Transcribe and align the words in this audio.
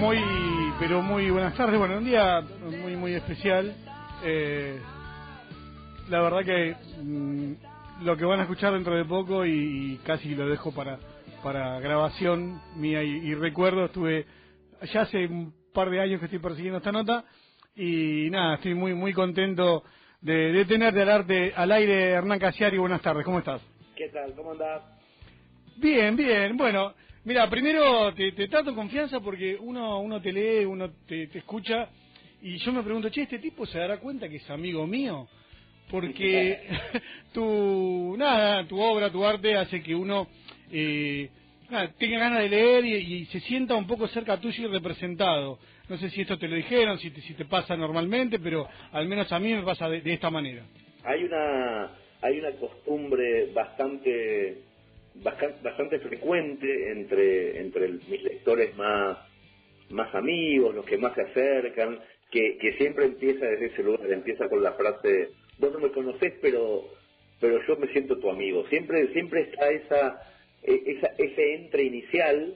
Muy, 0.00 0.18
pero 0.78 1.02
muy 1.02 1.30
buenas 1.30 1.54
tardes. 1.56 1.78
Bueno, 1.78 1.98
un 1.98 2.04
día 2.04 2.42
muy, 2.82 2.96
muy 2.96 3.14
especial. 3.14 3.74
Eh, 4.24 4.80
la 6.08 6.22
verdad 6.22 6.44
que 6.44 6.76
mm, 7.02 7.52
lo 8.04 8.16
que 8.16 8.24
van 8.24 8.40
a 8.40 8.42
escuchar 8.44 8.72
dentro 8.72 8.96
de 8.96 9.04
poco 9.04 9.44
y, 9.44 10.00
casi 10.04 10.34
lo 10.34 10.48
dejo 10.48 10.72
para, 10.72 10.98
para 11.42 11.80
grabación 11.80 12.60
mía 12.76 13.02
y, 13.02 13.34
recuerdo, 13.34 13.86
estuve 13.86 14.26
ya 14.92 15.02
hace 15.02 15.26
un 15.26 15.52
par 15.72 15.90
de 15.90 16.00
años 16.00 16.18
que 16.18 16.26
estoy 16.26 16.38
persiguiendo 16.38 16.78
esta 16.78 16.92
nota 16.92 17.24
y 17.74 18.30
nada, 18.30 18.54
estoy 18.54 18.74
muy, 18.74 18.94
muy 18.94 19.12
contento 19.12 19.84
de, 20.20 20.52
de 20.52 20.64
tenerte 20.64 21.02
al, 21.02 21.10
arte, 21.10 21.52
al 21.54 21.72
aire 21.72 22.10
Hernán 22.10 22.38
Casiari. 22.38 22.78
Buenas 22.78 23.02
tardes, 23.02 23.24
¿cómo 23.24 23.40
estás? 23.40 23.60
¿Qué 23.96 24.08
tal? 24.08 24.34
¿Cómo 24.34 24.52
andás? 24.52 24.82
Bien, 25.76 26.16
bien. 26.16 26.56
Bueno, 26.56 26.94
mira, 27.26 27.50
primero 27.50 28.14
te, 28.14 28.32
trato 28.48 28.74
confianza 28.74 29.20
porque 29.20 29.56
uno 29.60 30.00
uno 30.00 30.22
te 30.22 30.32
lee, 30.32 30.64
uno 30.64 30.90
te, 31.06 31.24
escucha 31.34 31.88
y 32.40 32.56
yo 32.58 32.72
me 32.72 32.82
pregunto, 32.82 33.10
che, 33.10 33.22
¿este 33.22 33.38
tipo 33.38 33.66
se 33.66 33.78
dará 33.78 33.98
cuenta 33.98 34.28
que 34.28 34.36
es 34.36 34.48
amigo 34.48 34.86
mío? 34.86 35.28
Porque 35.90 36.68
tu, 37.34 38.14
nada, 38.16 38.66
tu 38.66 38.80
obra, 38.80 39.10
tu 39.10 39.24
arte 39.24 39.56
hace 39.56 39.82
que 39.82 39.94
uno 39.94 40.28
eh, 40.70 41.28
tenga 41.98 42.18
ganas 42.18 42.42
de 42.42 42.48
leer 42.48 42.84
y, 42.84 43.26
se 43.26 43.40
sienta 43.40 43.74
un 43.74 43.86
poco 43.86 44.06
cerca 44.08 44.40
tuyo 44.40 44.68
y 44.68 44.72
representado. 44.72 45.58
No 45.88 45.98
sé 45.98 46.10
si 46.10 46.20
esto 46.20 46.38
te 46.38 46.48
lo 46.48 46.56
dijeron, 46.56 46.98
si 46.98 47.10
te, 47.10 47.20
si 47.22 47.34
te 47.34 47.44
pasa 47.44 47.76
normalmente, 47.76 48.38
pero 48.38 48.68
al 48.92 49.06
menos 49.08 49.30
a 49.32 49.38
mí 49.40 49.52
me 49.52 49.62
pasa 49.62 49.88
de, 49.88 50.00
de 50.00 50.12
esta 50.12 50.30
manera. 50.30 50.64
Hay 51.04 51.24
una, 51.24 51.90
hay 52.22 52.38
una 52.38 52.52
costumbre 52.52 53.52
bastante 53.52 54.62
bastante 55.22 55.98
frecuente 56.00 56.90
entre, 56.90 57.60
entre 57.60 57.88
mis 57.88 58.22
lectores 58.22 58.76
más, 58.76 59.18
más 59.90 60.14
amigos, 60.14 60.74
los 60.74 60.84
que 60.84 60.98
más 60.98 61.14
se 61.14 61.22
acercan, 61.22 62.00
que, 62.30 62.58
que 62.58 62.72
siempre 62.74 63.06
empieza 63.06 63.46
desde 63.46 63.66
ese 63.66 63.82
lugar, 63.82 64.10
empieza 64.12 64.48
con 64.48 64.62
la 64.62 64.72
frase, 64.72 65.30
vos 65.58 65.72
no 65.72 65.80
me 65.80 65.90
conocés, 65.90 66.34
pero, 66.40 66.84
pero 67.40 67.60
yo 67.66 67.76
me 67.76 67.88
siento 67.88 68.18
tu 68.18 68.30
amigo. 68.30 68.66
Siempre, 68.68 69.12
siempre 69.12 69.42
está 69.42 69.70
esa, 69.70 70.20
e, 70.62 70.82
esa, 70.86 71.12
ese 71.18 71.54
entre 71.54 71.84
inicial 71.84 72.54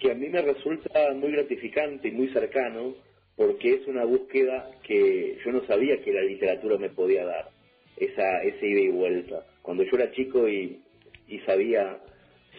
que 0.00 0.10
a 0.10 0.14
mí 0.14 0.28
me 0.28 0.42
resulta 0.42 1.12
muy 1.14 1.32
gratificante 1.32 2.08
y 2.08 2.12
muy 2.12 2.28
cercano, 2.28 2.94
porque 3.36 3.74
es 3.74 3.86
una 3.86 4.04
búsqueda 4.04 4.70
que 4.82 5.38
yo 5.44 5.52
no 5.52 5.64
sabía 5.66 6.02
que 6.02 6.12
la 6.12 6.22
literatura 6.22 6.76
me 6.76 6.90
podía 6.90 7.24
dar, 7.24 7.50
esa, 7.96 8.42
ese 8.42 8.66
ida 8.66 8.80
y 8.80 8.88
vuelta. 8.88 9.46
Cuando 9.62 9.84
yo 9.84 9.96
era 9.96 10.10
chico 10.10 10.48
y, 10.48 10.80
y 11.32 11.38
sabía, 11.40 11.98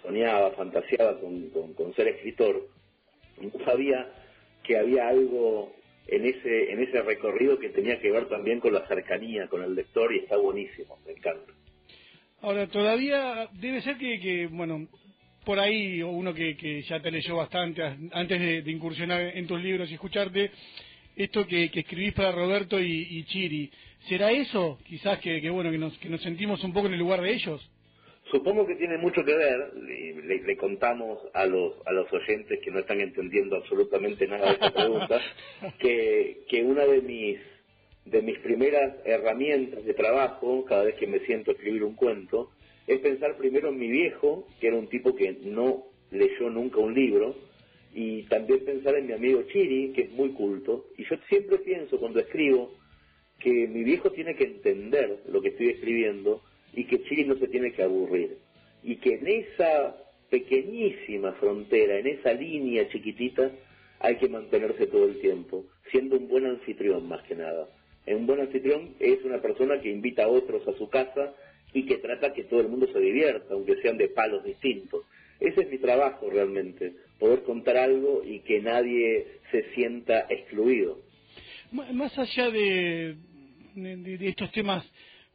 soñaba, 0.01 0.51
fantaseaba 0.51 1.19
con, 1.19 1.49
con, 1.75 1.93
ser 1.93 2.07
escritor, 2.07 2.67
sabía 3.65 4.11
que 4.63 4.77
había 4.77 5.07
algo 5.07 5.71
en 6.07 6.25
ese, 6.25 6.71
en 6.71 6.81
ese 6.81 7.01
recorrido 7.03 7.59
que 7.59 7.69
tenía 7.69 7.99
que 7.99 8.11
ver 8.11 8.27
también 8.27 8.59
con 8.59 8.73
la 8.73 8.87
cercanía, 8.87 9.47
con 9.47 9.63
el 9.63 9.75
lector, 9.75 10.11
y 10.13 10.19
está 10.19 10.37
buenísimo, 10.37 10.97
me 11.05 11.11
encanta. 11.11 11.53
Ahora, 12.41 12.67
todavía 12.67 13.47
debe 13.53 13.81
ser 13.81 13.97
que, 13.97 14.19
que 14.19 14.47
bueno, 14.47 14.87
por 15.45 15.59
ahí 15.59 16.01
uno 16.01 16.33
que, 16.33 16.57
que 16.57 16.81
ya 16.81 16.99
te 16.99 17.11
leyó 17.11 17.35
bastante 17.35 17.83
antes 18.11 18.65
de, 18.65 18.71
incursionar 18.71 19.21
en 19.37 19.45
tus 19.45 19.61
libros 19.61 19.89
y 19.91 19.93
escucharte, 19.93 20.51
esto 21.15 21.45
que, 21.45 21.69
que 21.69 21.81
escribís 21.81 22.13
para 22.13 22.31
Roberto 22.31 22.79
y, 22.81 23.23
Chiri, 23.25 23.69
¿será 24.09 24.31
eso 24.31 24.79
quizás 24.83 25.19
que, 25.19 25.41
que, 25.41 25.49
bueno 25.51 25.69
que 25.69 25.77
nos, 25.77 25.95
que 25.99 26.09
nos 26.09 26.21
sentimos 26.21 26.63
un 26.63 26.73
poco 26.73 26.87
en 26.87 26.93
el 26.93 26.99
lugar 26.99 27.21
de 27.21 27.33
ellos? 27.33 27.69
Supongo 28.33 28.65
que 28.65 28.73
tiene 28.73 28.97
mucho 28.97 29.23
que 29.23 29.35
ver, 29.35 29.73
le, 29.75 30.41
le, 30.41 30.57
contamos 30.57 31.19
a 31.35 31.45
los, 31.45 31.75
a 31.85 31.91
los 31.91 32.11
oyentes 32.11 32.59
que 32.61 32.71
no 32.71 32.79
están 32.79 32.99
entendiendo 32.99 33.57
absolutamente 33.57 34.25
nada 34.25 34.47
de 34.47 34.53
esta 34.53 34.71
pregunta, 34.73 35.21
que, 35.77 36.39
que 36.49 36.63
una 36.63 36.83
de 36.83 37.01
mis, 37.03 37.37
de 38.05 38.23
mis 38.23 38.39
primeras 38.39 38.95
herramientas 39.05 39.85
de 39.85 39.93
trabajo, 39.93 40.65
cada 40.65 40.83
vez 40.83 40.95
que 40.95 41.05
me 41.05 41.19
siento 41.27 41.51
a 41.51 41.53
escribir 41.53 41.83
un 41.83 41.93
cuento, 41.93 42.49
es 42.87 42.99
pensar 43.01 43.37
primero 43.37 43.69
en 43.69 43.77
mi 43.77 43.91
viejo, 43.91 44.47
que 44.59 44.69
era 44.69 44.77
un 44.77 44.87
tipo 44.87 45.15
que 45.15 45.33
no 45.43 45.83
leyó 46.09 46.49
nunca 46.49 46.79
un 46.79 46.95
libro, 46.95 47.35
y 47.93 48.23
también 48.23 48.65
pensar 48.65 48.95
en 48.95 49.05
mi 49.05 49.13
amigo 49.13 49.43
Chiri, 49.43 49.93
que 49.93 50.01
es 50.01 50.11
muy 50.11 50.29
culto, 50.29 50.87
y 50.97 51.03
yo 51.03 51.17
siempre 51.29 51.59
pienso 51.59 51.99
cuando 51.99 52.19
escribo 52.19 52.73
que 53.37 53.67
mi 53.67 53.83
viejo 53.83 54.11
tiene 54.11 54.33
que 54.33 54.45
entender 54.45 55.19
lo 55.27 55.39
que 55.39 55.49
estoy 55.49 55.69
escribiendo, 55.69 56.41
y 56.73 56.85
que 56.85 57.03
Chile 57.03 57.25
no 57.25 57.35
se 57.35 57.47
tiene 57.47 57.71
que 57.71 57.83
aburrir. 57.83 58.37
Y 58.83 58.97
que 58.97 59.15
en 59.15 59.27
esa 59.27 59.95
pequeñísima 60.29 61.33
frontera, 61.33 61.99
en 61.99 62.07
esa 62.07 62.33
línea 62.33 62.87
chiquitita, 62.89 63.51
hay 63.99 64.17
que 64.17 64.27
mantenerse 64.27 64.87
todo 64.87 65.05
el 65.05 65.19
tiempo, 65.21 65.65
siendo 65.91 66.17
un 66.17 66.27
buen 66.27 66.45
anfitrión 66.45 67.07
más 67.07 67.21
que 67.23 67.35
nada. 67.35 67.69
Un 68.05 68.25
buen 68.25 68.41
anfitrión 68.41 68.95
es 68.99 69.23
una 69.23 69.41
persona 69.41 69.79
que 69.79 69.89
invita 69.89 70.25
a 70.25 70.27
otros 70.27 70.67
a 70.67 70.73
su 70.73 70.89
casa 70.89 71.33
y 71.73 71.85
que 71.85 71.97
trata 71.97 72.33
que 72.33 72.43
todo 72.43 72.61
el 72.61 72.67
mundo 72.67 72.87
se 72.91 72.99
divierta, 72.99 73.53
aunque 73.53 73.81
sean 73.81 73.97
de 73.97 74.09
palos 74.09 74.43
distintos. 74.43 75.05
Ese 75.39 75.61
es 75.61 75.69
mi 75.69 75.77
trabajo 75.77 76.29
realmente, 76.29 76.93
poder 77.19 77.43
contar 77.43 77.77
algo 77.77 78.23
y 78.25 78.39
que 78.39 78.61
nadie 78.61 79.39
se 79.51 79.73
sienta 79.73 80.25
excluido. 80.29 80.99
Más 81.71 82.17
allá 82.17 82.51
de, 82.51 83.15
de 83.75 84.27
estos 84.27 84.51
temas 84.51 84.85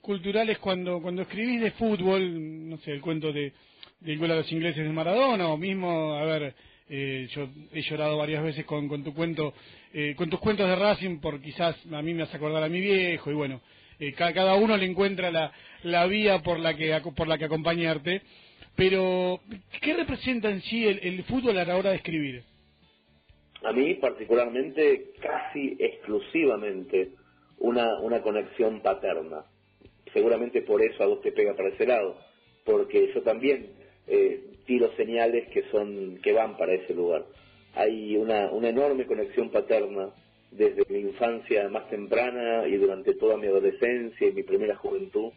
culturales 0.09 0.57
cuando 0.57 1.03
cuando 1.03 1.21
escribís 1.21 1.61
de 1.61 1.71
fútbol, 1.73 2.71
no 2.71 2.79
sé, 2.79 2.93
el 2.93 3.03
cuento 3.03 3.31
de 3.31 3.53
del 4.01 4.17
gol 4.17 4.31
a 4.31 4.37
los 4.37 4.51
ingleses 4.51 4.83
de 4.83 4.89
Maradona 4.91 5.49
o 5.49 5.59
mismo, 5.59 6.15
a 6.15 6.25
ver, 6.25 6.55
eh, 6.89 7.29
yo 7.31 7.47
he 7.75 7.83
llorado 7.83 8.17
varias 8.17 8.43
veces 8.43 8.65
con, 8.65 8.89
con 8.89 9.05
tu 9.05 9.13
cuento, 9.13 9.53
eh, 9.93 10.15
con 10.17 10.31
tus 10.31 10.41
cuentos 10.41 10.67
de 10.67 10.77
Racing, 10.77 11.19
por 11.19 11.43
quizás 11.43 11.77
a 11.93 12.01
mí 12.01 12.15
me 12.15 12.23
hace 12.23 12.39
acordar 12.39 12.63
a 12.63 12.71
mi 12.71 12.81
viejo 12.81 13.31
y 13.31 13.35
bueno, 13.35 13.61
eh, 14.01 14.15
cada, 14.15 14.55
uno 14.55 14.79
le 14.79 14.87
encuentra 14.87 15.31
la, 15.31 15.53
la 15.83 16.07
vía 16.07 16.39
por 16.39 16.59
la 16.59 16.75
que 16.75 16.99
por 17.15 17.29
la 17.29 17.37
que 17.37 17.45
acompañarte. 17.45 18.23
Pero, 18.77 19.41
¿qué 19.83 19.93
representa 19.93 20.49
en 20.49 20.63
sí 20.63 20.87
el, 20.87 21.01
el 21.03 21.23
fútbol 21.25 21.59
a 21.59 21.67
la 21.67 21.77
hora 21.77 21.91
de 21.91 21.97
escribir? 21.97 22.45
A 23.63 23.73
mí 23.73 23.93
particularmente, 23.97 25.11
casi 25.21 25.77
exclusivamente, 25.79 27.11
una, 27.59 28.01
una 28.01 28.23
conexión 28.23 28.81
paterna 28.81 29.45
seguramente 30.13 30.63
por 30.63 30.83
eso 30.83 31.03
a 31.03 31.07
vos 31.07 31.21
te 31.23 31.33
pega 31.33 31.55
para 31.55 31.71
ese 31.71 31.87
lado, 31.87 32.17
porque 32.65 33.11
yo 33.15 33.23
también 33.23 33.71
eh, 34.07 34.41
tiro 34.67 34.91
señales 34.97 35.49
que 35.49 35.65
son 35.71 36.19
que 36.23 36.33
van 36.33 36.57
para 36.57 36.75
ese 36.75 36.95
lugar. 36.95 37.25
Hay 37.75 38.17
una, 38.17 38.51
una 38.51 38.69
enorme 38.69 39.07
conexión 39.07 39.51
paterna 39.51 40.13
desde 40.51 40.85
mi 40.89 41.01
infancia 41.01 41.69
más 41.69 41.89
temprana 41.91 42.67
y 42.67 42.77
durante 42.77 43.15
toda 43.15 43.37
mi 43.37 43.47
adolescencia 43.47 44.29
y 44.29 44.33
mi 44.33 44.43
primera 44.43 44.77
juventud. 44.77 45.31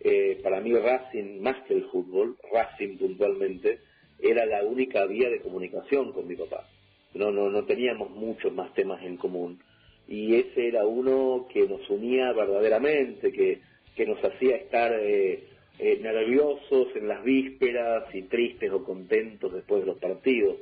Eh, 0.00 0.40
para 0.42 0.60
mí 0.60 0.72
Racing, 0.74 1.40
más 1.40 1.62
que 1.64 1.74
el 1.74 1.84
fútbol, 1.86 2.36
Racing 2.52 2.96
puntualmente, 2.96 3.80
era 4.18 4.46
la 4.46 4.64
única 4.64 5.04
vía 5.06 5.28
de 5.28 5.40
comunicación 5.40 6.12
con 6.12 6.26
mi 6.26 6.36
papá. 6.36 6.66
No, 7.14 7.30
no, 7.30 7.50
no 7.50 7.64
teníamos 7.64 8.10
muchos 8.10 8.52
más 8.52 8.72
temas 8.74 9.02
en 9.02 9.16
común. 9.16 9.60
Y 10.08 10.34
ese 10.34 10.68
era 10.68 10.86
uno 10.86 11.46
que 11.52 11.68
nos 11.68 11.88
unía 11.90 12.32
verdaderamente, 12.32 13.32
que 13.32 13.60
que 13.94 14.06
nos 14.06 14.22
hacía 14.24 14.56
estar 14.56 14.92
eh, 14.92 15.44
eh, 15.78 15.98
nerviosos 16.00 16.88
en 16.94 17.08
las 17.08 17.22
vísperas 17.24 18.04
y 18.14 18.22
tristes 18.22 18.70
o 18.70 18.84
contentos 18.84 19.52
después 19.52 19.82
de 19.82 19.86
los 19.86 19.98
partidos. 19.98 20.56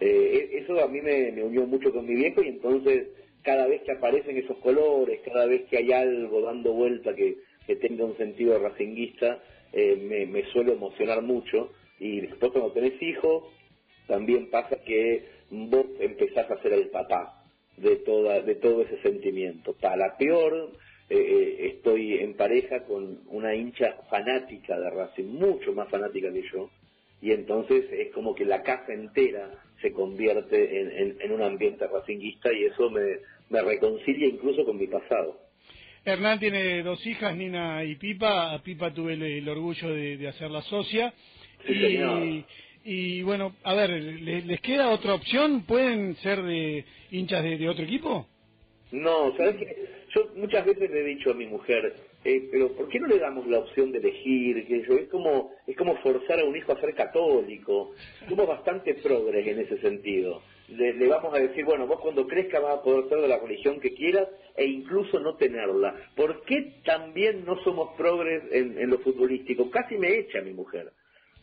Eh, 0.00 0.50
e-, 0.52 0.58
eso 0.58 0.82
a 0.82 0.88
mí 0.88 1.00
me, 1.00 1.42
unió 1.42 1.66
mucho 1.66 1.92
con 1.92 2.06
mi 2.06 2.14
viejo 2.14 2.42
y 2.42 2.48
entonces 2.48 3.08
cada 3.42 3.66
vez 3.66 3.82
que 3.82 3.92
aparecen 3.92 4.38
esos 4.38 4.58
colores, 4.58 5.20
cada 5.24 5.46
vez 5.46 5.64
que 5.68 5.78
hay 5.78 5.92
algo 5.92 6.40
dando 6.40 6.72
vuelta 6.72 7.14
que, 7.14 7.36
tenga 7.80 8.04
un 8.04 8.16
sentido 8.18 8.58
racinguista, 8.58 9.42
me, 9.72 10.26
me 10.26 10.44
suelo 10.52 10.74
emocionar 10.74 11.22
mucho 11.22 11.70
y 11.98 12.20
después 12.20 12.52
cuando 12.52 12.72
tenés 12.72 13.00
hijos 13.00 13.44
también 14.06 14.50
pasa 14.50 14.76
que 14.84 15.24
vos 15.50 15.86
empezás 15.98 16.50
a 16.50 16.60
ser 16.62 16.74
el 16.74 16.88
papá 16.88 17.42
de 17.76 17.96
toda 17.96 18.40
de 18.42 18.54
todo 18.56 18.82
ese 18.82 19.00
sentimiento 19.02 19.74
para 19.80 19.96
la 19.96 20.16
peor 20.16 20.72
eh, 21.10 21.16
eh, 21.16 21.66
estoy 21.74 22.14
en 22.14 22.34
pareja 22.34 22.84
con 22.84 23.20
una 23.28 23.54
hincha 23.54 23.96
fanática 24.08 24.78
de 24.78 24.90
Racing, 24.90 25.24
mucho 25.24 25.72
más 25.72 25.88
fanática 25.90 26.32
que 26.32 26.42
yo, 26.50 26.70
y 27.20 27.32
entonces 27.32 27.84
es 27.92 28.12
como 28.12 28.34
que 28.34 28.44
la 28.44 28.62
casa 28.62 28.92
entera 28.92 29.50
se 29.82 29.92
convierte 29.92 30.80
en, 31.22 31.32
un 31.32 31.42
ambiente 31.42 31.86
racinguista 31.86 32.50
y 32.52 32.64
eso 32.64 32.88
me, 32.90 33.02
me, 33.50 33.60
reconcilia 33.60 34.28
incluso 34.28 34.64
con 34.64 34.78
mi 34.78 34.86
pasado. 34.86 35.38
Hernán 36.06 36.38
tiene 36.38 36.82
dos 36.82 37.04
hijas, 37.06 37.36
Nina 37.36 37.84
y 37.84 37.96
Pipa. 37.96 38.52
A 38.52 38.62
Pipa 38.62 38.92
tuve 38.92 39.14
el, 39.14 39.48
orgullo 39.48 39.88
de, 39.90 40.28
hacerla 40.28 40.62
socia. 40.62 41.12
y, 41.66 42.44
y, 42.84 43.22
bueno, 43.22 43.56
a 43.62 43.74
ver, 43.74 43.90
¿les, 43.90 44.60
queda 44.60 44.90
otra 44.90 45.14
opción? 45.14 45.64
¿Pueden 45.66 46.16
ser 46.16 46.42
de 46.42 46.84
hinchas 47.10 47.42
de, 47.42 47.58
de 47.58 47.68
otro 47.68 47.84
equipo? 47.84 48.26
No, 48.92 49.34
¿sabes 49.36 49.56
qué? 49.56 50.03
Yo 50.14 50.28
muchas 50.36 50.64
veces 50.64 50.90
le 50.90 51.00
he 51.00 51.04
dicho 51.04 51.32
a 51.32 51.34
mi 51.34 51.46
mujer, 51.46 51.92
eh, 52.24 52.48
pero 52.52 52.72
¿por 52.76 52.88
qué 52.88 53.00
no 53.00 53.08
le 53.08 53.18
damos 53.18 53.48
la 53.48 53.58
opción 53.58 53.90
de 53.90 53.98
elegir? 53.98 54.64
Que 54.66 54.82
yo, 54.82 54.94
es 54.94 55.08
como 55.08 55.50
es 55.66 55.76
como 55.76 55.96
forzar 55.96 56.38
a 56.38 56.44
un 56.44 56.56
hijo 56.56 56.72
a 56.72 56.80
ser 56.80 56.94
católico. 56.94 57.92
Somos 58.28 58.46
bastante 58.46 58.94
progres 58.94 59.44
en 59.46 59.58
ese 59.60 59.78
sentido. 59.78 60.42
le, 60.68 61.08
vamos 61.08 61.34
a 61.34 61.40
decir, 61.40 61.64
bueno, 61.64 61.88
vos 61.88 62.00
cuando 62.00 62.28
crezcas 62.28 62.62
vas 62.62 62.78
a 62.78 62.82
poder 62.82 63.08
ser 63.08 63.22
de 63.22 63.28
la 63.28 63.38
religión 63.38 63.80
que 63.80 63.92
quieras 63.92 64.28
e 64.56 64.64
incluso 64.66 65.18
no 65.18 65.34
tenerla. 65.36 65.96
¿Por 66.14 66.44
qué 66.44 66.74
también 66.84 67.44
no 67.44 67.60
somos 67.64 67.96
progres 67.96 68.44
en, 68.52 68.88
lo 68.88 68.98
futbolístico? 68.98 69.68
Casi 69.70 69.96
me 69.96 70.16
echa 70.16 70.40
mi 70.42 70.52
mujer. 70.52 70.92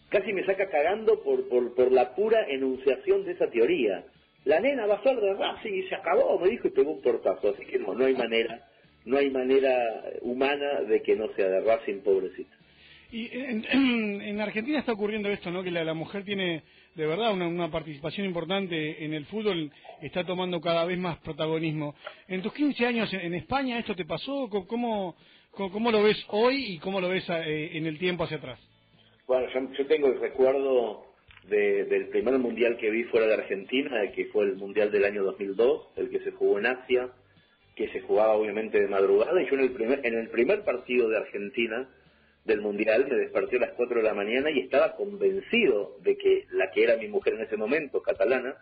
Casi 0.10 0.32
me 0.32 0.46
saca 0.46 0.70
cagando 0.70 1.22
por, 1.24 1.50
por, 1.50 1.76
por 1.76 1.92
la 1.92 2.16
pura 2.16 2.46
enunciación 2.48 3.26
de 3.26 3.34
esa 3.34 3.48
teoría. 3.48 4.06
La 4.46 4.60
nena 4.60 4.86
va 4.86 4.96
a 4.96 5.04
ser 5.04 5.20
de 5.20 5.34
Racing 5.36 5.74
y 5.74 5.84
se 5.84 5.96
acabó, 5.96 6.40
me 6.40 6.50
dijo 6.50 6.68
y 6.68 6.72
pegó 6.72 6.92
un 6.92 7.02
portazo. 7.02 7.50
Así 7.50 7.66
que 7.66 7.80
no, 7.80 7.94
no 7.94 8.06
hay 8.06 8.16
manera, 8.16 8.68
no 9.06 9.18
hay 9.18 9.30
manera 9.30 10.04
humana 10.22 10.82
de 10.82 11.02
que 11.02 11.16
no 11.16 11.28
sea 11.36 11.48
de 11.48 11.62
Racing, 11.62 12.02
pobrecita. 12.02 12.56
Y 13.12 13.30
en, 13.34 14.40
Argentina 14.40 14.80
está 14.80 14.94
ocurriendo 14.94 15.28
esto, 15.30 15.52
¿no? 15.52 15.62
Que 15.64 15.70
la, 15.70 15.94
mujer 15.94 16.24
tiene 16.24 16.64
de 16.96 17.06
verdad 17.06 17.34
una, 17.34 17.70
participación 17.70 18.26
importante 18.26 19.04
en 19.04 19.14
el 19.14 19.26
fútbol, 19.26 19.70
está 20.02 20.24
tomando 20.24 20.62
cada 20.62 20.86
vez 20.86 20.98
más 20.98 21.18
protagonismo. 21.20 21.94
En 22.30 22.42
tus 22.42 22.54
15 22.54 22.86
años 22.86 23.14
en, 23.14 23.34
España, 23.34 23.78
¿esto 23.80 23.96
te 23.96 24.06
pasó? 24.06 24.50
¿Cómo, 24.50 25.18
cómo, 25.52 25.92
lo 25.92 26.04
ves 26.04 26.24
hoy 26.30 26.76
y 26.76 26.80
cómo 26.80 27.02
lo 27.02 27.10
ves 27.10 27.26
eh, 27.30 27.72
en 27.74 27.86
el 27.86 28.00
tiempo 28.00 28.24
hacia 28.24 28.38
atrás? 28.38 28.60
Bueno, 29.28 29.48
yo, 29.78 29.86
tengo 29.88 30.08
el 30.08 30.20
recuerdo 30.20 31.06
del 31.48 32.08
primer 32.08 32.38
mundial 32.38 32.78
que 32.78 32.90
vi 32.90 33.04
fuera 33.06 33.28
de 33.28 33.34
Argentina, 33.34 34.10
que 34.12 34.26
fue 34.26 34.46
el 34.46 34.56
mundial 34.56 34.92
del 34.92 35.06
año 35.06 35.24
2002, 35.24 35.90
el 35.98 36.10
que 36.10 36.20
se 36.20 36.32
jugó 36.32 36.60
en 36.60 36.68
Asia, 36.68 37.10
que 37.76 37.90
se 37.90 38.02
jugaba 38.02 38.34
obviamente 38.34 38.80
de 38.80 38.88
madrugada, 38.88 39.42
y 39.42 39.48
yo 39.48 39.56
en 39.56 39.62
el 39.62 39.72
primer, 39.72 40.06
en 40.06 40.18
el 40.18 40.30
primer 40.30 40.64
partido 40.64 41.10
de 41.10 41.18
Argentina 41.18 41.90
del 42.46 42.62
Mundial, 42.62 43.08
me 43.10 43.18
desperté 43.18 43.58
a 43.58 43.62
las 43.62 43.72
4 43.72 43.98
de 43.98 44.04
la 44.04 44.14
mañana 44.14 44.50
y 44.50 44.60
estaba 44.60 44.96
convencido 44.96 45.98
de 46.02 46.18
que 46.18 46.46
la 46.52 46.72
que 46.72 46.84
era 46.84 46.98
mi 46.98 47.08
mujer 47.08 47.34
en 47.36 47.42
ese 47.42 47.58
momento, 47.58 48.02
catalana, 48.02 48.56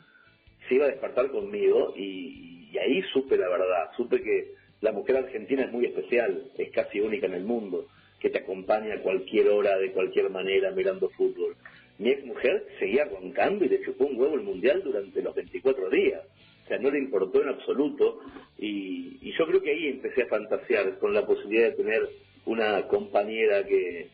se 0.67 0.75
iba 0.75 0.85
a 0.85 0.89
despertar 0.89 1.31
conmigo 1.31 1.93
y, 1.95 2.77
ahí 2.77 3.01
supe 3.13 3.37
la 3.37 3.49
verdad, 3.49 3.89
supe 3.97 4.21
que 4.21 4.53
la 4.81 4.91
mujer 4.91 5.17
argentina 5.17 5.63
es 5.63 5.71
muy 5.71 5.85
especial, 5.85 6.51
es 6.57 6.71
casi 6.71 6.99
única 6.99 7.25
en 7.25 7.33
el 7.33 7.43
mundo, 7.43 7.87
que 8.19 8.29
te 8.29 8.39
acompaña 8.39 8.95
a 8.95 9.01
cualquier 9.01 9.49
hora, 9.49 9.77
de 9.77 9.91
cualquier 9.91 10.29
manera, 10.29 10.71
mirando 10.71 11.09
fútbol. 11.09 11.55
Mi 11.99 12.09
ex 12.09 12.25
mujer 12.25 12.65
seguía 12.79 13.05
roncando 13.05 13.65
y 13.65 13.69
le 13.69 13.83
chupó 13.83 14.05
un 14.05 14.19
huevo 14.19 14.35
el 14.35 14.41
Mundial 14.41 14.81
durante 14.83 15.21
los 15.21 15.35
24 15.35 15.89
días. 15.89 16.21
O 16.63 16.67
sea, 16.67 16.79
no 16.79 16.89
le 16.89 16.99
importó 16.99 17.41
en 17.41 17.49
absoluto 17.49 18.19
y, 18.57 19.17
y 19.21 19.33
yo 19.37 19.45
creo 19.45 19.61
que 19.61 19.71
ahí 19.71 19.87
empecé 19.87 20.23
a 20.23 20.27
fantasear 20.27 20.97
con 20.99 21.13
la 21.13 21.25
posibilidad 21.25 21.69
de 21.69 21.75
tener 21.75 22.09
una 22.45 22.87
compañera 22.87 23.65
que, 23.65 24.07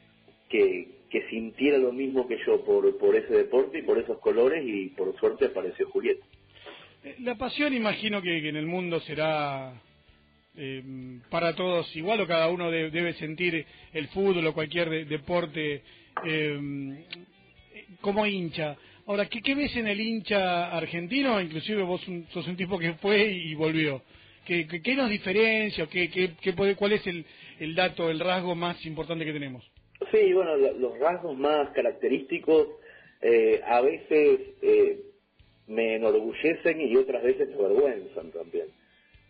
que, 0.49 0.87
sintiera 1.29 1.77
lo 1.77 1.93
mismo 1.93 2.27
que 2.27 2.37
yo 2.45 2.65
por, 2.65 2.97
por 2.97 3.15
ese 3.15 3.33
deporte 3.33 3.79
y 3.79 3.83
por 3.83 3.97
esos 3.97 4.19
colores 4.19 4.63
y 4.65 4.89
por 4.89 5.17
suerte 5.17 5.45
apareció 5.45 5.87
Julieta. 5.89 6.25
La 7.19 7.35
pasión 7.35 7.73
imagino 7.73 8.21
que, 8.21 8.49
en 8.49 8.55
el 8.57 8.65
mundo 8.65 8.99
será 8.99 9.81
eh, 10.57 10.83
para 11.29 11.55
todos 11.55 11.95
igual 11.95 12.19
o 12.19 12.27
cada 12.27 12.49
uno 12.49 12.69
debe 12.69 13.13
sentir 13.13 13.65
el 13.93 14.07
fútbol 14.09 14.45
o 14.47 14.53
cualquier 14.53 15.07
deporte 15.07 15.83
eh, 16.25 17.05
como 18.01 18.25
hincha. 18.25 18.75
Ahora, 19.07 19.27
¿qué, 19.27 19.41
¿qué, 19.41 19.55
ves 19.55 19.75
en 19.75 19.87
el 19.87 19.99
hincha 19.99 20.75
argentino? 20.75 21.39
Inclusive 21.39 21.83
vos 21.83 22.01
sos 22.31 22.47
un 22.47 22.57
tipo 22.57 22.79
que 22.79 22.93
fue 22.95 23.31
y 23.31 23.53
volvió. 23.55 24.01
¿Qué, 24.45 24.67
qué, 24.67 24.95
nos 24.95 25.09
diferencia? 25.09 25.87
¿Qué, 25.87 26.09
qué, 26.09 26.75
¿Cuál 26.75 26.93
es 26.93 27.05
el, 27.07 27.25
el 27.59 27.75
dato, 27.75 28.09
el 28.09 28.19
rasgo 28.19 28.55
más 28.55 28.83
importante 28.85 29.25
que 29.25 29.33
tenemos? 29.33 29.63
Sí, 30.11 30.33
bueno, 30.33 30.55
los 30.57 30.99
rasgos 30.99 31.37
más 31.37 31.69
característicos 31.71 32.67
eh, 33.21 33.61
a 33.65 33.81
veces 33.81 34.39
eh, 34.61 34.99
me 35.67 35.95
enorgullecen 35.95 36.81
y 36.81 36.95
otras 36.95 37.23
veces 37.23 37.49
me 37.49 37.55
avergüenzan 37.55 38.31
también. 38.31 38.67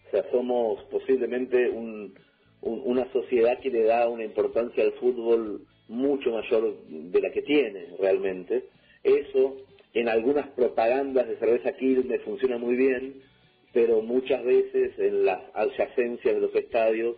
O 0.08 0.12
sea, 0.12 0.30
somos 0.32 0.84
posiblemente 0.86 1.70
un, 1.70 2.14
una 2.62 3.12
sociedad 3.14 3.60
que 3.60 3.70
le 3.70 3.84
da 3.84 4.10
una 4.10 4.26
importancia 4.26 4.84
al 4.84 4.94
fútbol 4.94 5.66
mucho 5.88 6.32
mayor 6.32 6.76
de 6.88 7.22
la 7.22 7.32
que 7.32 7.42
tiene 7.42 7.88
realmente. 8.00 8.66
Eso 9.04 9.58
en 9.94 10.10
algunas 10.10 10.48
propagandas 10.50 11.28
de 11.28 11.38
cerveza 11.38 11.74
Quilmes 11.74 12.22
funciona 12.24 12.58
muy 12.58 12.76
bien, 12.76 13.22
pero 13.74 14.02
muchas 14.02 14.44
veces 14.44 14.98
en 14.98 15.26
las 15.26 15.42
adyacencias 15.54 16.36
de 16.36 16.42
los 16.42 16.56
estadios 16.56 17.16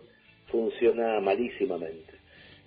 funciona 0.50 1.20
malísimamente. 1.20 2.18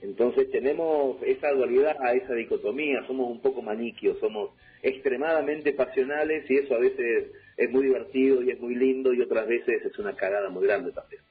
Entonces 0.01 0.49
tenemos 0.49 1.21
esa 1.23 1.51
dualidad, 1.51 1.95
esa 2.15 2.33
dicotomía, 2.33 3.05
somos 3.05 3.29
un 3.29 3.39
poco 3.39 3.61
maniquios, 3.61 4.17
somos 4.19 4.51
extremadamente 4.81 5.73
pasionales 5.73 6.49
y 6.49 6.55
eso 6.55 6.75
a 6.75 6.79
veces 6.79 7.31
es 7.55 7.69
muy 7.69 7.83
divertido 7.83 8.41
y 8.41 8.49
es 8.49 8.59
muy 8.59 8.75
lindo 8.75 9.13
y 9.13 9.21
otras 9.21 9.47
veces 9.47 9.85
es 9.85 9.99
una 9.99 10.15
cagada 10.15 10.49
muy 10.49 10.65
grande 10.65 10.91
también. 10.91 11.21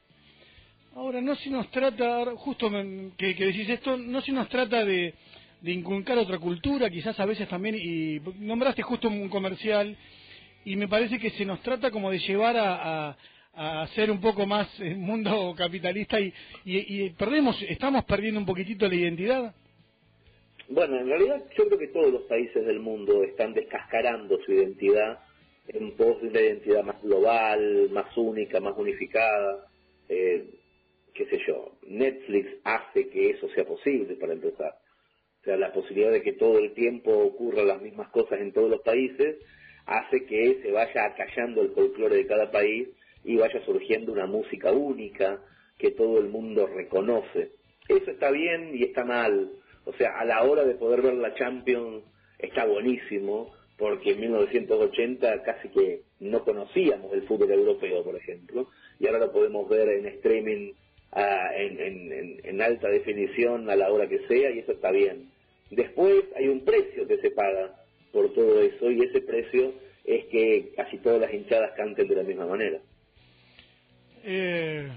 Ahora, 0.94 1.20
no 1.20 1.36
se 1.36 1.50
nos 1.50 1.70
trata, 1.70 2.24
justo 2.36 2.68
que, 3.16 3.34
decís 3.34 3.68
esto, 3.68 3.96
no 3.96 4.20
se 4.22 4.32
nos 4.32 4.48
trata 4.48 4.84
de, 4.84 5.14
de 5.60 5.72
inculcar 5.72 6.18
otra 6.18 6.38
cultura, 6.38 6.90
quizás 6.90 7.18
a 7.20 7.26
veces 7.26 7.48
también, 7.48 7.76
y 7.76 8.20
nombraste 8.44 8.82
justo 8.82 9.08
un 9.08 9.28
comercial 9.28 9.96
y 10.64 10.76
me 10.76 10.88
parece 10.88 11.18
que 11.18 11.30
se 11.30 11.44
nos 11.44 11.62
trata 11.62 11.90
como 11.90 12.10
de 12.10 12.18
llevar 12.18 12.56
a, 12.56 13.16
a, 13.54 13.86
ser 13.94 14.10
un 14.10 14.20
poco 14.20 14.46
más 14.46 14.68
mundo 14.80 15.54
capitalista 15.58 16.20
y, 16.20 16.32
y, 16.64 17.10
perdemos, 17.10 17.60
estamos 17.68 18.04
perdiendo 18.04 18.40
un 18.40 18.46
poquitito 18.46 18.88
la 18.88 18.94
identidad. 18.94 19.54
Bueno, 20.68 21.00
en 21.00 21.08
realidad 21.08 21.44
yo 21.56 21.66
creo 21.66 21.78
que 21.78 21.88
todos 21.88 22.12
los 22.12 22.22
países 22.22 22.64
del 22.66 22.80
mundo 22.80 23.24
están 23.24 23.54
descascarando 23.54 24.38
su 24.44 24.52
identidad 24.52 25.18
en 25.68 25.96
pos 25.96 26.20
de 26.20 26.28
una 26.28 26.40
identidad 26.40 26.84
más 26.84 27.02
global, 27.02 27.90
más 27.90 28.16
única, 28.16 28.60
más 28.60 28.76
unificada. 28.76 29.66
Eh, 30.08 30.59
qué 31.14 31.26
sé 31.26 31.38
yo, 31.46 31.78
Netflix 31.86 32.48
hace 32.64 33.08
que 33.08 33.30
eso 33.30 33.48
sea 33.50 33.64
posible 33.64 34.14
para 34.16 34.32
empezar. 34.32 34.74
O 35.40 35.44
sea, 35.44 35.56
la 35.56 35.72
posibilidad 35.72 36.12
de 36.12 36.22
que 36.22 36.34
todo 36.34 36.58
el 36.58 36.74
tiempo 36.74 37.12
ocurran 37.12 37.68
las 37.68 37.80
mismas 37.80 38.08
cosas 38.10 38.40
en 38.40 38.52
todos 38.52 38.70
los 38.70 38.82
países 38.82 39.36
hace 39.86 40.26
que 40.26 40.60
se 40.62 40.70
vaya 40.70 41.06
acallando 41.06 41.62
el 41.62 41.70
folclore 41.70 42.16
de 42.16 42.26
cada 42.26 42.50
país 42.50 42.88
y 43.24 43.36
vaya 43.36 43.64
surgiendo 43.64 44.12
una 44.12 44.26
música 44.26 44.70
única 44.70 45.42
que 45.78 45.92
todo 45.92 46.18
el 46.18 46.28
mundo 46.28 46.66
reconoce. 46.66 47.52
Eso 47.88 48.10
está 48.10 48.30
bien 48.30 48.72
y 48.74 48.84
está 48.84 49.04
mal. 49.04 49.50
O 49.84 49.92
sea, 49.94 50.18
a 50.18 50.24
la 50.24 50.42
hora 50.42 50.64
de 50.64 50.74
poder 50.74 51.02
ver 51.02 51.14
la 51.14 51.34
Champions 51.34 52.04
está 52.38 52.66
buenísimo, 52.66 53.52
porque 53.78 54.10
en 54.10 54.20
1980 54.20 55.42
casi 55.42 55.68
que 55.70 56.02
no 56.20 56.44
conocíamos 56.44 57.12
el 57.14 57.22
fútbol 57.22 57.50
europeo, 57.50 58.04
por 58.04 58.14
ejemplo, 58.14 58.68
y 58.98 59.06
ahora 59.06 59.20
lo 59.20 59.32
podemos 59.32 59.68
ver 59.68 59.88
en 59.88 60.06
streaming 60.06 60.72
ah, 61.12 61.50
en 61.54 62.62
alta 62.62 62.88
definición 62.88 63.68
a 63.70 63.76
la 63.76 63.90
hora 63.90 64.08
que 64.08 64.26
sea, 64.26 64.50
y 64.50 64.60
eso 64.60 64.72
está 64.72 64.90
bien. 64.90 65.30
Después 65.70 66.24
hay 66.36 66.48
un 66.48 66.64
precio 66.64 67.06
que 67.06 67.18
se 67.18 67.30
paga 67.30 67.74
por 68.12 68.32
todo 68.34 68.60
eso 68.60 68.90
y 68.90 69.02
ese 69.02 69.20
precio 69.20 69.72
es 70.04 70.24
que 70.26 70.72
casi 70.76 70.98
todas 70.98 71.20
las 71.20 71.32
hinchadas 71.32 71.72
canten 71.76 72.08
de 72.08 72.16
la 72.16 72.22
misma 72.24 72.46
manera. 72.46 72.80
Eh, 74.24 74.88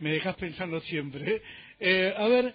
me 0.00 0.12
dejas 0.12 0.34
pensando 0.36 0.80
siempre. 0.80 1.36
¿eh? 1.36 1.42
Eh, 1.78 2.14
a 2.16 2.26
ver, 2.26 2.54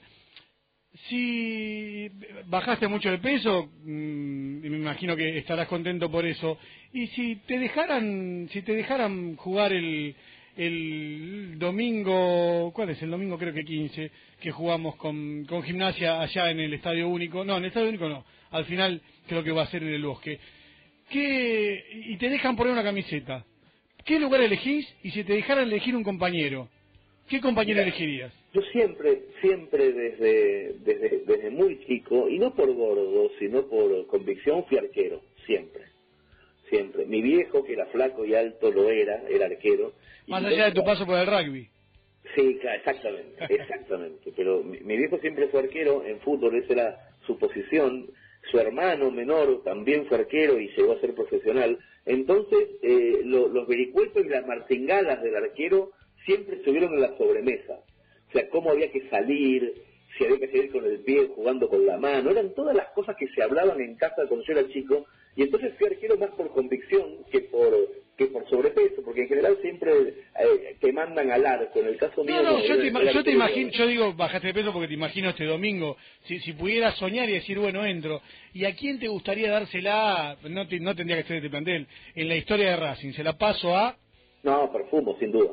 si 1.07 2.09
bajaste 2.47 2.87
mucho 2.87 3.09
de 3.09 3.19
peso, 3.19 3.69
mm, 3.83 4.59
me 4.69 4.77
imagino 4.77 5.15
que 5.15 5.37
estarás 5.37 5.67
contento 5.67 6.11
por 6.11 6.25
eso. 6.25 6.57
Y 6.91 7.07
si 7.07 7.37
te 7.47 7.57
dejaran, 7.59 8.49
si 8.51 8.61
te 8.61 8.73
dejaran 8.73 9.37
jugar 9.37 9.71
el, 9.71 10.15
el 10.57 11.59
domingo, 11.59 12.71
¿cuál 12.73 12.89
es? 12.89 13.01
El 13.01 13.11
domingo 13.11 13.37
creo 13.37 13.53
que 13.53 13.63
15, 13.63 14.11
que 14.41 14.51
jugamos 14.51 14.95
con, 14.95 15.45
con 15.45 15.63
gimnasia 15.63 16.21
allá 16.21 16.51
en 16.51 16.59
el 16.59 16.73
Estadio 16.73 17.07
Único. 17.07 17.45
No, 17.45 17.57
en 17.57 17.63
el 17.63 17.67
Estadio 17.67 17.89
Único 17.89 18.09
no. 18.09 18.25
Al 18.51 18.65
final 18.65 19.01
creo 19.27 19.43
que 19.43 19.51
va 19.51 19.63
a 19.63 19.67
ser 19.67 19.83
en 19.83 19.93
el 19.93 20.03
bosque. 20.03 20.39
¿Qué, 21.09 21.85
y 22.07 22.17
te 22.17 22.29
dejan 22.29 22.55
poner 22.55 22.73
una 22.73 22.83
camiseta. 22.83 23.45
¿Qué 24.03 24.19
lugar 24.19 24.41
elegís? 24.41 24.87
Y 25.03 25.11
si 25.11 25.23
te 25.23 25.33
dejaran 25.33 25.67
elegir 25.67 25.95
un 25.95 26.03
compañero, 26.03 26.69
¿qué 27.29 27.39
compañero 27.39 27.81
elegirías? 27.81 28.33
Yo 28.53 28.61
siempre, 28.71 29.23
siempre 29.41 29.91
desde, 29.91 30.73
desde, 30.79 31.23
desde 31.25 31.49
muy 31.49 31.79
chico, 31.85 32.27
y 32.29 32.39
no 32.39 32.55
por 32.55 32.73
gordo, 32.73 33.29
sino 33.37 33.67
por 33.67 34.07
convicción, 34.07 34.65
fui 34.65 34.77
arquero, 34.77 35.21
siempre. 35.45 35.96
Siempre. 36.69 37.05
Mi 37.05 37.21
viejo, 37.21 37.63
que 37.63 37.73
era 37.73 37.85
flaco 37.87 38.25
y 38.25 38.35
alto, 38.35 38.71
lo 38.71 38.89
era, 38.89 39.23
era 39.29 39.45
arquero. 39.45 39.93
Más 40.27 40.43
allá 40.43 40.65
de 40.65 40.71
tu 40.73 40.83
paso 40.83 41.05
por 41.05 41.17
el 41.17 41.27
rugby. 41.27 41.69
Sí, 42.35 42.59
exactamente, 42.61 43.45
exactamente. 43.49 44.33
Pero 44.35 44.63
mi, 44.63 44.79
mi, 44.81 44.97
viejo 44.97 45.17
siempre 45.19 45.47
fue 45.47 45.61
arquero 45.61 46.03
en 46.05 46.19
fútbol, 46.19 46.55
esa 46.55 46.73
era 46.73 47.09
su 47.25 47.37
posición 47.37 48.09
su 48.51 48.59
hermano 48.59 49.11
menor 49.11 49.61
también 49.63 50.05
fue 50.05 50.19
arquero 50.19 50.59
y 50.59 50.69
llegó 50.69 50.93
a 50.93 51.01
ser 51.01 51.13
profesional. 51.13 51.77
Entonces, 52.05 52.69
eh, 52.81 53.21
los 53.23 53.67
vericuetos 53.67 54.25
y 54.25 54.29
las 54.29 54.45
martingadas 54.45 55.21
del 55.21 55.35
arquero 55.35 55.91
siempre 56.25 56.57
estuvieron 56.57 56.93
en 56.93 57.01
la 57.01 57.17
sobremesa. 57.17 57.79
O 58.29 58.31
sea, 58.31 58.49
cómo 58.49 58.71
había 58.71 58.91
que 58.91 59.09
salir, 59.09 59.73
si 60.17 60.25
había 60.25 60.39
que 60.39 60.47
salir 60.47 60.71
con 60.71 60.85
el 60.85 60.99
pie 60.99 61.27
jugando 61.35 61.67
con 61.67 61.85
la 61.85 61.97
mano, 61.97 62.31
eran 62.31 62.53
todas 62.53 62.75
las 62.75 62.87
cosas 62.89 63.15
que 63.17 63.27
se 63.29 63.43
hablaban 63.43 63.81
en 63.81 63.95
casa 63.95 64.27
cuando 64.27 64.45
yo 64.45 64.53
era 64.53 64.67
chico 64.69 65.05
Y 65.37 65.43
entonces 65.43 65.73
fui 65.77 65.87
arquero 65.87 66.17
más 66.17 66.31
por 66.31 66.49
convicción 66.51 67.23
que 67.31 67.41
por 67.41 67.73
que 68.17 68.25
por 68.25 68.49
sobrepeso, 68.49 69.03
porque 69.05 69.21
en 69.21 69.27
general 69.27 69.59
siempre 69.61 69.91
eh, 69.91 70.75
te 70.81 70.91
mandan 70.91 71.29
al 71.29 71.45
arco. 71.45 71.79
En 71.79 71.89
el 71.89 71.97
caso 71.97 72.23
mío... 72.23 72.41
No, 72.41 72.53
no, 72.53 72.65
yo, 72.65 72.75
te, 72.75 73.13
yo 73.13 73.23
te 73.23 73.31
imagino, 73.31 73.69
yo 73.69 73.85
digo, 73.85 74.13
bajaste 74.13 74.47
de 74.47 74.53
peso 74.55 74.73
porque 74.73 74.87
te 74.87 74.95
imagino 74.95 75.29
este 75.29 75.45
domingo, 75.45 75.97
si, 76.23 76.39
si 76.39 76.53
pudieras 76.53 76.97
soñar 76.97 77.29
y 77.29 77.33
decir, 77.33 77.59
bueno, 77.59 77.85
entro, 77.85 78.23
¿y 78.55 78.65
a 78.65 78.75
quién 78.75 78.99
te 78.99 79.07
gustaría 79.07 79.51
dársela, 79.51 80.35
no, 80.49 80.65
no 80.65 80.95
tendría 80.95 81.17
que 81.17 81.27
ser 81.27 81.37
este 81.37 81.51
plantel, 81.51 81.87
en 82.15 82.27
la 82.27 82.35
historia 82.35 82.71
de 82.71 82.77
Racing? 82.77 83.11
¿Se 83.11 83.23
la 83.23 83.37
paso 83.37 83.77
a...? 83.77 83.95
No, 84.41 84.71
Perfumo, 84.71 85.15
sin 85.19 85.31
duda. 85.31 85.51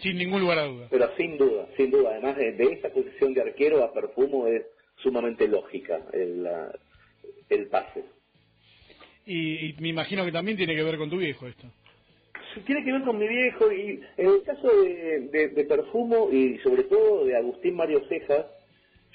Sin 0.00 0.16
ningún 0.16 0.40
lugar 0.40 0.60
a 0.60 0.64
duda. 0.64 0.86
Pero 0.90 1.14
sin 1.18 1.36
duda, 1.36 1.68
sin 1.76 1.90
duda. 1.90 2.12
Además, 2.12 2.36
de, 2.38 2.52
de 2.52 2.72
esta 2.72 2.88
posición 2.88 3.34
de 3.34 3.42
arquero 3.42 3.84
a 3.84 3.92
Perfumo 3.92 4.46
es 4.46 4.62
sumamente 4.96 5.46
lógica 5.46 6.00
el, 6.14 6.48
el 7.50 7.66
pase. 7.66 8.02
Y, 9.32 9.76
me 9.78 9.90
imagino 9.90 10.24
que 10.24 10.32
también 10.32 10.56
tiene 10.56 10.74
que 10.74 10.82
ver 10.82 10.98
con 10.98 11.08
tu 11.08 11.16
viejo 11.16 11.46
esto. 11.46 11.68
Tiene 12.66 12.84
que 12.84 12.90
ver 12.90 13.02
con 13.02 13.16
mi 13.16 13.28
viejo 13.28 13.70
y 13.70 14.00
en 14.16 14.26
el 14.26 14.42
caso 14.42 14.68
de, 14.82 15.48
de, 15.54 15.64
Perfumo 15.66 16.30
y 16.32 16.58
sobre 16.58 16.82
todo 16.82 17.24
de 17.24 17.36
Agustín 17.36 17.76
Mario 17.76 18.02
Cejas, 18.08 18.46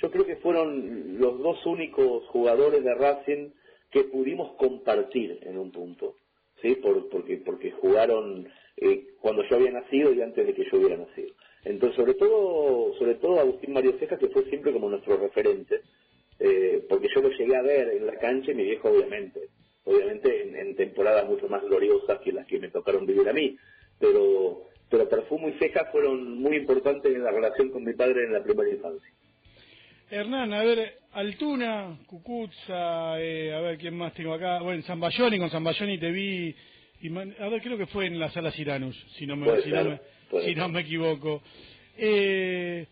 yo 0.01 0.09
creo 0.09 0.25
que 0.25 0.37
fueron 0.37 1.19
los 1.19 1.37
dos 1.39 1.65
únicos 1.65 2.23
jugadores 2.27 2.81
de 2.81 2.95
Racing 2.95 3.49
que 3.91 4.05
pudimos 4.05 4.53
compartir 4.53 5.37
en 5.41 5.57
un 5.57 5.69
punto, 5.71 6.15
¿sí? 6.61 6.75
Por, 6.75 7.09
porque, 7.09 7.35
porque 7.35 7.71
jugaron 7.71 8.47
eh, 8.77 9.07
cuando 9.19 9.43
yo 9.49 9.57
había 9.57 9.71
nacido 9.71 10.13
y 10.13 10.21
antes 10.21 10.47
de 10.47 10.53
que 10.53 10.63
yo 10.71 10.77
hubiera 10.77 10.95
nacido. 10.95 11.33
Entonces, 11.65 11.97
sobre 11.97 12.13
todo, 12.13 12.93
sobre 12.97 13.15
todo 13.15 13.41
Agustín 13.41 13.73
Mario 13.73 13.97
Cejas, 13.99 14.19
que 14.19 14.29
fue 14.29 14.45
siempre 14.45 14.71
como 14.71 14.89
nuestro 14.89 15.17
referente, 15.17 15.81
eh, 16.39 16.85
porque 16.87 17.09
yo 17.13 17.21
lo 17.21 17.31
llegué 17.31 17.57
a 17.57 17.61
ver 17.61 17.89
en 17.89 18.07
la 18.07 18.15
cancha 18.15 18.51
y 18.51 18.55
mi 18.55 18.63
viejo 18.63 18.89
obviamente 18.89 19.41
obviamente 19.85 20.59
en, 20.59 20.75
temporadas 20.75 21.27
mucho 21.27 21.47
más 21.47 21.63
gloriosas 21.63 22.19
que 22.19 22.33
las 22.33 22.45
que 22.45 22.59
me 22.59 22.69
tocaron 22.69 23.05
vivir 23.05 23.27
a 23.29 23.33
mí, 23.33 23.57
pero, 23.99 24.63
pero 24.89 25.07
Perfumo 25.07 25.47
y 25.49 25.53
Ceja 25.53 25.85
fueron 25.91 26.39
muy 26.39 26.57
importantes 26.57 27.13
en 27.13 27.23
la 27.23 27.31
relación 27.31 27.69
con 27.69 27.83
mi 27.83 27.93
padre 27.93 28.25
en 28.25 28.33
la 28.33 28.43
primera 28.43 28.69
infancia. 28.69 29.09
Hernán, 30.09 30.53
a 30.53 30.63
ver, 30.63 30.99
Altuna, 31.13 31.97
Cucuzza, 32.05 33.19
eh, 33.19 33.53
a 33.53 33.61
ver 33.61 33.77
quién 33.77 33.95
más 33.95 34.13
tengo 34.13 34.33
acá, 34.33 34.61
bueno, 34.61 34.83
Zambayoni, 34.83 35.39
con 35.39 35.49
Zambayoni 35.49 35.97
te 35.97 36.11
vi, 36.11 36.55
y 37.01 37.17
a 37.17 37.49
ver, 37.49 37.61
creo 37.61 37.77
que 37.77 37.87
fue 37.87 38.05
en 38.05 38.19
la 38.19 38.29
sala 38.31 38.51
Ciranus, 38.51 38.95
si 39.17 39.25
no 39.25 39.35
me, 39.35 39.61
si 39.61 39.71
no 39.71 39.83
me, 39.83 39.99
si 40.43 40.55
no 40.55 40.69
me 40.69 40.81
equivoco. 40.81 41.41
Eh, 41.97 42.85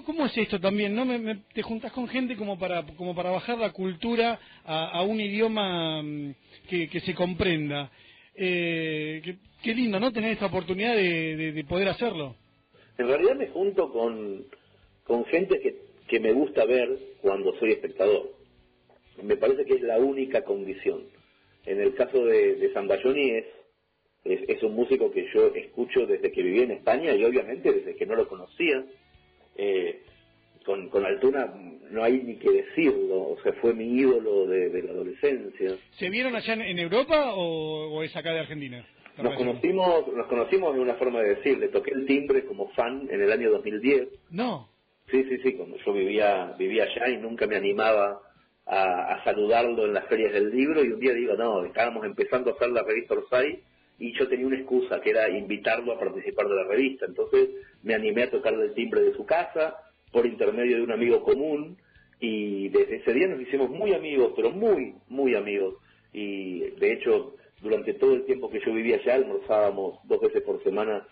¿Cómo 0.00 0.24
es 0.24 0.36
esto 0.38 0.58
también? 0.58 0.94
¿No 0.94 1.04
me, 1.04 1.42
te 1.52 1.60
juntas 1.60 1.92
con 1.92 2.08
gente 2.08 2.34
como 2.34 2.58
para 2.58 2.82
como 2.96 3.14
para 3.14 3.30
bajar 3.30 3.58
la 3.58 3.72
cultura 3.72 4.40
a, 4.64 5.02
un 5.02 5.20
idioma 5.20 6.02
mm, 6.02 6.34
que, 6.66 7.00
se 7.04 7.14
comprenda? 7.14 7.90
Eh, 8.34 9.36
qué, 9.62 9.74
lindo, 9.74 10.00
¿no? 10.00 10.10
Tener 10.10 10.32
esta 10.32 10.46
oportunidad 10.46 10.96
de, 10.96 11.64
poder 11.68 11.88
hacerlo. 11.88 12.36
En 12.96 13.06
realidad 13.06 13.36
me 13.36 13.48
junto 13.48 13.92
con, 13.92 14.46
con 15.04 15.26
gente 15.26 15.60
que, 15.60 15.76
que 16.08 16.20
me 16.20 16.32
gusta 16.32 16.64
ver 16.64 16.98
cuando 17.20 17.54
soy 17.58 17.72
espectador. 17.72 18.32
Me 19.22 19.36
parece 19.36 19.66
que 19.66 19.74
es 19.74 19.82
la 19.82 19.98
única 19.98 20.42
condición. 20.42 21.02
En 21.66 21.80
el 21.82 21.94
caso 21.94 22.24
de, 22.24 22.54
de 22.54 22.72
Zambayoni 22.72 23.30
es, 23.30 23.44
es, 24.24 24.40
es 24.48 24.62
un 24.62 24.74
músico 24.74 25.10
que 25.10 25.26
yo 25.34 25.54
escucho 25.54 26.06
desde 26.06 26.32
que 26.32 26.42
vivía 26.42 26.64
en 26.64 26.70
España 26.70 27.14
y 27.14 27.22
obviamente 27.24 27.70
desde 27.70 27.94
que 27.94 28.06
no 28.06 28.14
lo 28.14 28.26
conocía 28.26 28.86
eh, 29.56 30.02
con, 30.64 30.88
con 30.88 31.04
Altuna 31.04 31.52
no 31.90 32.02
hay 32.02 32.22
ni 32.22 32.36
que 32.36 32.50
decirlo, 32.50 33.30
o 33.30 33.38
sea, 33.42 33.52
fue 33.54 33.74
mi 33.74 33.84
ídolo 33.84 34.46
de, 34.46 34.82
la 34.82 34.92
adolescencia. 34.92 35.76
¿Se 35.98 36.08
vieron 36.08 36.34
allá 36.34 36.54
en, 36.54 36.78
Europa 36.78 37.34
o, 37.34 38.02
es 38.02 38.16
acá 38.16 38.32
de 38.32 38.40
Argentina? 38.40 38.84
Nos 39.18 39.36
conocimos, 39.36 40.08
nos 40.08 40.26
conocimos 40.26 40.74
de 40.74 40.80
una 40.80 40.94
forma 40.94 41.20
de 41.20 41.34
decir, 41.34 41.58
le 41.58 41.68
toqué 41.68 41.92
el 41.92 42.06
timbre 42.06 42.46
como 42.46 42.70
fan 42.70 43.08
en 43.10 43.20
el 43.20 43.30
año 43.30 43.50
2010. 43.50 44.08
No. 44.30 44.68
Sí, 45.10 45.22
sí, 45.24 45.38
sí, 45.42 45.52
cuando 45.52 45.76
yo 45.84 45.92
vivía, 45.92 46.54
vivía 46.58 46.84
allá 46.84 47.10
y 47.10 47.18
nunca 47.18 47.46
me 47.46 47.56
animaba 47.56 48.22
a, 48.66 49.22
saludarlo 49.24 49.84
en 49.84 49.92
las 49.92 50.06
ferias 50.06 50.32
del 50.32 50.50
libro 50.50 50.82
y 50.82 50.92
un 50.92 51.00
día 51.00 51.12
digo, 51.12 51.34
no, 51.34 51.64
estábamos 51.66 52.06
empezando 52.06 52.50
a 52.50 52.54
hacer 52.54 52.70
la 52.70 52.82
revista 52.82 53.14
Orsay 53.14 53.62
y 54.02 54.12
yo 54.18 54.26
tenía 54.26 54.48
una 54.48 54.56
excusa 54.56 55.00
que 55.00 55.10
era 55.10 55.30
invitarlo 55.30 55.92
a 55.92 55.98
participar 56.00 56.48
de 56.48 56.56
la 56.56 56.64
revista. 56.64 57.06
Entonces 57.06 57.50
me 57.84 57.94
animé 57.94 58.24
a 58.24 58.30
tocarle 58.30 58.64
el 58.64 58.74
timbre 58.74 59.00
de 59.00 59.14
su 59.14 59.24
casa 59.24 59.76
por 60.10 60.26
intermedio 60.26 60.76
de 60.78 60.82
un 60.82 60.90
amigo 60.90 61.22
común 61.22 61.76
y 62.18 62.68
desde 62.70 62.96
ese 62.96 63.12
día 63.12 63.28
nos 63.28 63.40
hicimos 63.40 63.70
muy 63.70 63.94
amigos, 63.94 64.32
pero 64.34 64.50
muy, 64.50 64.96
muy 65.08 65.36
amigos. 65.36 65.76
Y 66.12 66.70
de 66.80 66.94
hecho, 66.94 67.36
durante 67.60 67.94
todo 67.94 68.14
el 68.14 68.24
tiempo 68.24 68.50
que 68.50 68.58
yo 68.66 68.74
vivía 68.74 68.96
allá, 68.96 69.14
almorzábamos 69.14 70.00
dos 70.08 70.20
veces 70.20 70.42
por 70.42 70.60
semana 70.64 71.06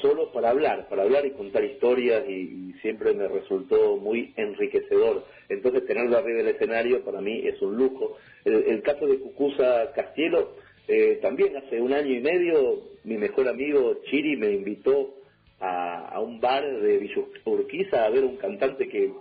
solo 0.00 0.30
para 0.30 0.50
hablar, 0.50 0.88
para 0.88 1.02
hablar 1.02 1.26
y 1.26 1.32
contar 1.32 1.64
historias 1.64 2.22
y, 2.28 2.72
siempre 2.82 3.14
me 3.14 3.28
resultó 3.28 3.96
muy 3.96 4.32
enriquecedor. 4.36 5.24
Entonces 5.48 5.86
tenerlo 5.86 6.18
arriba 6.18 6.38
del 6.38 6.54
escenario 6.54 7.04
para 7.04 7.20
mí 7.20 7.46
es 7.46 7.60
un 7.62 7.76
lujo. 7.76 8.16
El, 8.44 8.64
el 8.64 8.82
caso 8.82 9.06
de 9.06 9.20
Cucusa 9.20 9.92
Castielo, 9.92 10.56
eh, 10.88 11.18
también 11.22 11.56
hace 11.56 11.80
un 11.80 11.92
año 11.92 12.12
y 12.12 12.20
medio 12.20 12.82
mi 13.04 13.16
mejor 13.16 13.48
amigo 13.48 14.00
Chiri 14.04 14.36
me 14.36 14.52
invitó 14.52 15.14
a, 15.60 16.20
un 16.20 16.40
bar 16.40 16.64
de 16.80 16.98
Villa 16.98 17.22
Urquiza 17.44 18.04
a 18.04 18.10
ver 18.10 18.24
un 18.24 18.36
cantante 18.36 18.88
que, 18.88 19.12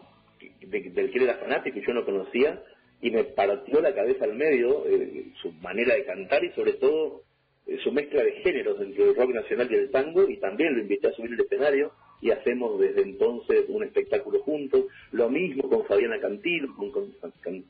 del 0.68 1.12
que 1.12 1.24
era 1.24 1.36
fanático 1.36 1.78
y 1.78 1.86
yo 1.86 1.94
no 1.94 2.04
conocía 2.04 2.64
y 3.02 3.12
me 3.12 3.24
partió 3.24 3.80
la 3.80 3.94
cabeza 3.94 4.26
al 4.26 4.36
medio 4.36 4.86
eh, 4.88 5.26
su 5.42 5.52
manera 5.54 5.96
de 5.96 6.06
cantar 6.06 6.44
y 6.44 6.52
sobre 6.52 6.74
todo 6.74 7.22
eh, 7.68 7.78
su 7.84 7.92
mezcla 7.92 8.24
de 8.24 8.34
géneros 8.44 8.82
entre 8.82 9.04
el 9.04 9.16
rock 9.16 9.30
nacional 9.34 9.68
y 9.72 9.76
el 9.76 9.92
tango 9.92 10.28
y 10.28 10.38
también 10.38 10.76
lo 10.76 10.82
invité 10.82 11.08
a 11.08 11.14
subir 11.14 11.32
el 11.34 11.42
escenario 11.42 11.92
y 12.22 12.32
hacemos 12.32 12.80
desde 12.80 13.02
entonces 13.02 13.66
un 13.68 13.84
espectáculo 13.84 14.40
juntos. 14.42 14.86
Lo 15.12 15.30
mismo 15.30 15.68
con 15.70 15.86
Fabiana 15.86 16.20
Cantil, 16.20 16.68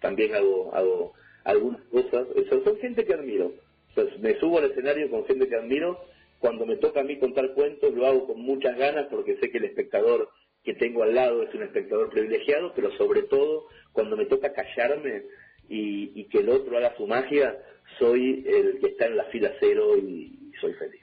también 0.01 0.35
hago, 0.35 0.75
hago 0.75 1.13
algunas 1.45 1.81
cosas. 1.83 2.27
son 2.49 2.77
gente 2.79 3.05
que 3.05 3.13
admiro 3.13 3.53
pues 3.95 4.17
me 4.19 4.39
subo 4.39 4.59
al 4.59 4.71
escenario 4.71 5.09
con 5.09 5.25
gente 5.25 5.47
que 5.47 5.55
admiro. 5.55 5.99
Cuando 6.39 6.65
me 6.65 6.77
toca 6.77 7.01
a 7.01 7.03
mí 7.03 7.17
contar 7.19 7.53
cuentos, 7.53 7.93
lo 7.93 8.07
hago 8.07 8.27
con 8.27 8.41
muchas 8.41 8.77
ganas 8.77 9.07
porque 9.11 9.37
sé 9.37 9.51
que 9.51 9.59
el 9.59 9.65
espectador 9.65 10.29
que 10.63 10.73
tengo 10.75 11.03
al 11.03 11.15
lado 11.15 11.43
es 11.43 11.53
un 11.53 11.63
espectador 11.63 12.09
privilegiado, 12.09 12.73
pero 12.75 12.95
sobre 12.97 13.23
todo 13.23 13.67
cuando 13.91 14.15
me 14.15 14.25
toca 14.25 14.53
callarme 14.53 15.23
y, 15.67 16.25
que 16.25 16.39
el 16.39 16.49
otro 16.49 16.77
haga 16.77 16.95
su 16.97 17.07
magia, 17.07 17.57
soy 17.97 18.43
el 18.45 18.79
que 18.79 18.87
está 18.87 19.05
en 19.05 19.17
la 19.17 19.25
fila 19.25 19.53
cero 19.59 19.97
y, 19.97 20.51
soy 20.59 20.73
feliz. 20.73 21.01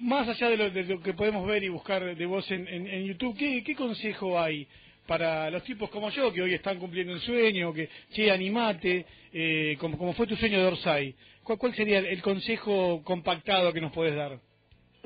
Más 0.00 0.28
allá 0.28 0.48
de 0.48 0.84
lo, 0.84 1.00
que 1.00 1.14
podemos 1.14 1.46
ver 1.46 1.62
y 1.62 1.68
buscar 1.68 2.16
de 2.16 2.26
vos 2.26 2.50
en, 2.50 2.66
en, 2.66 3.04
YouTube, 3.04 3.36
¿qué, 3.36 3.62
¿qué 3.64 3.74
consejo 3.74 4.38
hay 4.38 4.66
para 5.08 5.50
los 5.50 5.64
tipos 5.64 5.88
como 5.88 6.10
yo, 6.10 6.30
que 6.30 6.42
hoy 6.42 6.52
están 6.52 6.78
cumpliendo 6.78 7.14
un 7.14 7.20
sueño, 7.20 7.72
que, 7.72 7.88
che, 8.12 8.30
animate, 8.30 9.06
eh, 9.32 9.74
como, 9.80 10.12
fue 10.12 10.26
tu 10.26 10.36
sueño 10.36 10.60
de 10.60 10.66
Orsay, 10.66 11.14
¿cuál, 11.42 11.58
cuál 11.58 11.74
sería 11.74 12.00
el, 12.00 12.20
consejo 12.20 13.02
compactado 13.02 13.72
que 13.72 13.80
nos 13.80 13.90
puedes 13.92 14.14
dar? 14.14 14.38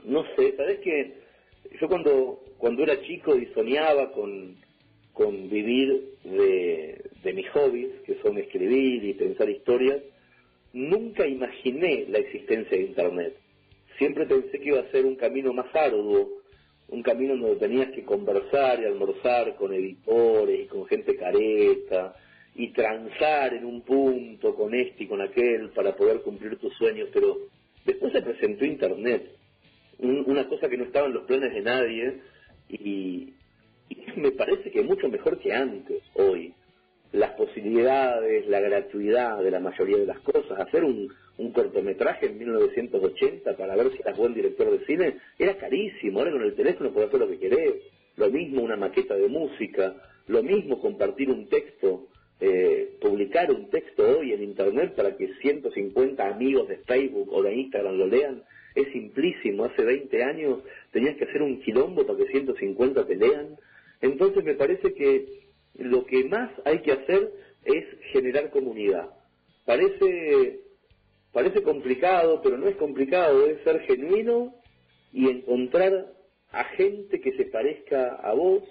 No 0.05 0.25
sé, 0.35 0.57
sabes 0.57 0.81
que 0.81 1.15
yo 1.81 1.87
cuando, 1.87 2.41
cuando 2.59 2.83
era 2.83 3.01
chico 3.03 3.37
y 3.39 3.47
soñaba 3.55 4.11
con, 4.11 4.57
con 5.13 5.49
vivir 5.49 6.17
de 6.25 7.33
mis 7.33 7.49
hobbies, 7.51 8.01
que 8.05 8.17
son 8.23 8.39
escribir 8.39 9.05
y 9.05 9.15
pensar 9.15 9.49
historias, 9.49 10.01
nunca 10.73 11.29
imaginé 11.29 12.07
la 12.09 12.19
existencia 12.19 12.77
de 12.77 12.85
Internet. 12.85 13.37
Siempre 13.99 14.27
pensé 14.27 14.59
que 14.59 14.69
iba 14.69 14.81
a 14.81 14.91
ser 14.91 15.07
un 15.07 15.15
camino 15.15 15.53
más 15.53 15.73
arduo, 15.77 16.42
un 16.89 17.03
camino 17.03 17.37
donde 17.37 17.57
tenías 17.57 17.91
que 17.93 18.05
conversar 18.05 18.81
y 18.81 18.85
almorzar 18.85 19.57
con 19.57 19.73
editores 19.73 20.61
y 20.61 20.67
con 20.67 20.87
gente 20.87 21.17
careta 21.17 22.15
y 22.55 22.73
transar 22.73 23.55
en 23.55 23.65
un 23.65 23.81
punto 23.83 24.55
con 24.55 24.75
este 24.75 25.05
y 25.05 25.07
con 25.07 25.23
aquel 25.23 25.71
para 25.71 25.97
poder 25.97 26.21
cumplir 26.21 26.59
tus 26.59 26.75
sueños, 26.75 27.09
pero 27.13 27.39
después 27.85 28.13
se 28.13 28.21
presentó 28.21 28.65
Internet, 28.65 29.27
una 29.99 30.47
cosa 30.49 30.69
que 30.69 30.77
no 30.77 30.85
estaba 30.85 31.07
en 31.07 31.15
los 31.15 31.25
planes 31.25 31.55
de 31.55 31.61
nadie 31.63 32.21
y, 32.69 33.33
y 33.89 33.97
me 34.17 34.33
parece 34.33 34.71
que 34.71 34.83
mucho 34.83 35.09
mejor 35.09 35.39
que 35.39 35.53
antes, 35.53 36.03
hoy 36.15 36.53
las 37.13 37.33
posibilidades, 37.33 38.47
la 38.49 38.61
gratuidad 38.61 39.43
de 39.43 39.51
la 39.51 39.61
mayoría 39.61 39.99
de 39.99 40.07
las 40.07 40.19
cosas. 40.21 40.59
Hacer 40.59 40.83
un, 40.85 41.13
un 41.43 41.53
cortometraje 41.53 42.27
en 42.27 42.39
1980 42.39 43.57
para 43.57 43.77
ver 43.77 43.93
si 43.93 44.01
eras 44.01 44.17
buen 44.17 44.35
director 44.35 44.71
de 44.71 44.85
cine 44.87 45.17
era 45.39 45.57
carísimo. 45.57 46.21
Ahora 46.21 46.33
con 46.33 46.43
el 46.43 46.55
teléfono 46.55 46.93
puedes 46.93 47.09
hacer 47.09 47.21
lo 47.21 47.29
que 47.29 47.39
querés. 47.39 47.75
Lo 48.17 48.31
mismo 48.31 48.63
una 48.63 48.77
maqueta 48.77 49.15
de 49.15 49.29
música, 49.29 49.97
lo 50.27 50.43
mismo 50.43 50.81
compartir 50.81 51.31
un 51.31 51.49
texto, 51.49 52.09
eh, 52.41 52.97
publicar 53.01 53.51
un 53.51 53.71
texto 53.71 54.19
hoy 54.19 54.33
en 54.33 54.43
Internet 54.43 54.95
para 54.95 55.17
que 55.17 55.35
150 55.41 56.27
amigos 56.29 56.69
de 56.69 56.79
Facebook 56.79 57.33
o 57.33 57.43
de 57.43 57.55
Instagram 57.55 57.97
lo 57.97 58.07
lean. 58.07 58.43
Es 58.75 58.89
simplísimo. 58.93 59.65
Hace 59.65 59.85
20 59.85 60.25
años 60.25 60.61
tenías 60.93 61.17
que 61.17 61.25
hacer 61.25 61.43
un 61.43 61.61
quilombo 61.61 62.07
para 62.07 62.19
que 62.19 62.27
150 62.27 63.07
te 63.07 63.17
lean. 63.17 63.57
Entonces 64.01 64.45
me 64.45 64.55
parece 64.55 64.93
que 64.95 65.27
lo 65.79 66.05
que 66.05 66.25
más 66.25 66.51
hay 66.65 66.81
que 66.81 66.93
hacer 66.93 67.33
es 67.65 67.85
generar 68.13 68.51
comunidad. 68.51 69.11
Parece, 69.65 70.62
parece 71.33 71.63
complicado, 71.63 72.41
pero 72.43 72.59
no 72.59 72.69
es 72.69 72.77
complicado, 72.77 73.47
es 73.47 73.63
ser 73.63 73.81
genuino 73.83 74.55
y 75.13 75.29
encontrar 75.29 76.13
a 76.51 76.65
gente 76.65 77.21
que 77.21 77.33
se 77.33 77.47
parezca 77.47 78.17
a 78.17 78.35
vos 78.35 78.63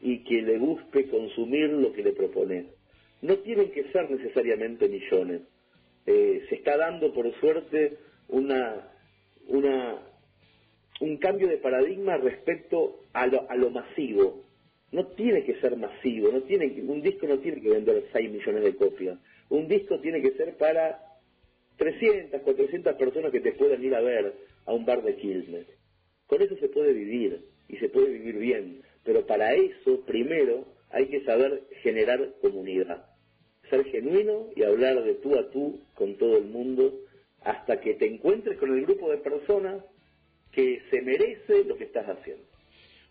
y 0.00 0.24
que 0.24 0.42
le 0.42 0.58
guste 0.58 1.08
consumir 1.08 1.70
lo 1.70 1.92
que 1.92 2.02
le 2.02 2.12
propones. 2.12 2.66
No 3.22 3.36
tienen 3.38 3.70
que 3.70 3.84
ser 3.92 4.10
necesariamente 4.10 4.88
millones. 4.88 5.42
Eh, 6.06 6.44
se 6.48 6.54
está 6.56 6.76
dando, 6.76 7.12
por 7.12 7.32
suerte, 7.38 7.98
una, 8.28 8.88
una, 9.48 9.98
un 11.00 11.16
cambio 11.18 11.48
de 11.48 11.58
paradigma 11.58 12.16
respecto 12.16 13.00
a 13.12 13.26
lo, 13.26 13.48
a 13.50 13.54
lo 13.56 13.70
masivo. 13.70 14.44
No 14.90 15.06
tiene 15.08 15.44
que 15.44 15.60
ser 15.60 15.76
masivo, 15.76 16.32
no 16.32 16.42
tiene 16.42 16.66
un 16.82 17.00
disco 17.00 17.26
no 17.28 17.38
tiene 17.38 17.60
que 17.60 17.70
vender 17.70 18.06
6 18.12 18.30
millones 18.30 18.64
de 18.64 18.74
copias. 18.74 19.18
Un 19.50 19.68
disco 19.68 20.00
tiene 20.00 20.20
que 20.22 20.32
ser 20.32 20.56
para 20.56 21.09
300, 21.80 22.42
400 22.42 22.94
personas 22.96 23.32
que 23.32 23.40
te 23.40 23.52
puedan 23.52 23.82
ir 23.82 23.94
a 23.94 24.02
ver 24.02 24.34
a 24.66 24.72
un 24.74 24.84
bar 24.84 25.02
de 25.02 25.16
Quilmes. 25.16 25.66
Con 26.26 26.42
eso 26.42 26.54
se 26.56 26.68
puede 26.68 26.92
vivir 26.92 27.40
y 27.68 27.78
se 27.78 27.88
puede 27.88 28.10
vivir 28.10 28.36
bien, 28.36 28.82
pero 29.02 29.26
para 29.26 29.54
eso 29.54 30.04
primero 30.04 30.66
hay 30.90 31.06
que 31.06 31.24
saber 31.24 31.62
generar 31.82 32.34
comunidad, 32.42 33.06
ser 33.70 33.86
genuino 33.86 34.48
y 34.54 34.62
hablar 34.62 35.02
de 35.02 35.14
tú 35.14 35.38
a 35.38 35.50
tú 35.50 35.80
con 35.94 36.18
todo 36.18 36.36
el 36.36 36.44
mundo 36.44 36.92
hasta 37.40 37.80
que 37.80 37.94
te 37.94 38.06
encuentres 38.06 38.58
con 38.58 38.76
el 38.76 38.84
grupo 38.84 39.10
de 39.10 39.16
personas 39.16 39.82
que 40.52 40.82
se 40.90 41.00
merece 41.00 41.64
lo 41.64 41.78
que 41.78 41.84
estás 41.84 42.06
haciendo. 42.06 42.44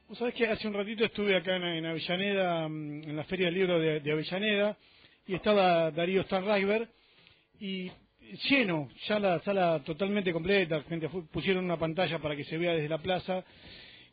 Vos 0.07 0.19
sabés 0.19 0.35
que 0.35 0.45
hace 0.45 0.67
un 0.67 0.75
ratito 0.75 1.05
estuve 1.05 1.35
acá 1.35 1.55
en, 1.55 1.87
Avellaneda, 1.87 2.67
mm, 2.67 3.03
en 3.03 3.15
la 3.15 3.23
Feria 3.23 3.47
del 3.47 3.55
Libro 3.55 3.79
de, 3.79 4.11
Avellaneda, 4.11 4.77
y 5.25 5.33
estaba 5.33 5.89
Darío 5.89 6.21
Starriver, 6.23 6.87
y 7.59 7.91
lleno, 8.49 8.89
ya 9.07 9.19
la 9.19 9.39
sala 9.41 9.81
totalmente 9.83 10.31
completa, 10.31 10.81
gente 10.83 11.09
pusieron 11.31 11.65
una 11.65 11.77
pantalla 11.77 12.19
para 12.19 12.35
que 12.35 12.43
se 12.43 12.57
vea 12.57 12.73
desde 12.73 12.89
la 12.89 12.99
plaza 12.99 13.43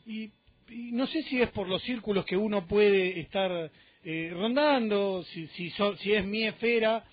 y, 0.06 0.30
no 0.68 1.06
sé 1.06 1.22
si 1.22 1.40
es 1.40 1.48
por 1.50 1.68
los 1.68 1.80
círculos 1.82 2.24
que 2.24 2.36
uno 2.36 2.66
puede 2.66 3.20
estar 3.20 3.70
eh, 4.02 4.30
rondando, 4.32 5.22
si, 5.22 5.46
si, 5.48 5.70
si, 5.70 6.12
es 6.12 6.24
mi 6.24 6.44
esfera, 6.44 7.04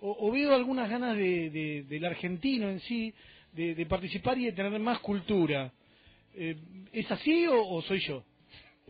o, 0.00 0.30
veo 0.32 0.54
algunas 0.54 0.88
ganas 0.88 1.16
de, 1.16 1.84
del 1.86 2.04
argentino 2.06 2.70
en 2.70 2.80
sí 2.80 3.12
de, 3.52 3.86
participar 3.86 4.38
y 4.38 4.46
de 4.46 4.52
tener 4.52 4.78
más 4.80 4.98
cultura. 5.00 5.70
Eh, 6.34 6.56
¿Es 6.92 7.10
así 7.10 7.46
o 7.46 7.82
soy 7.82 8.00
yo? 8.00 8.24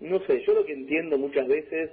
No 0.00 0.24
sé, 0.26 0.42
yo 0.46 0.54
lo 0.54 0.64
que 0.64 0.72
entiendo 0.72 1.18
muchas 1.18 1.46
veces 1.48 1.90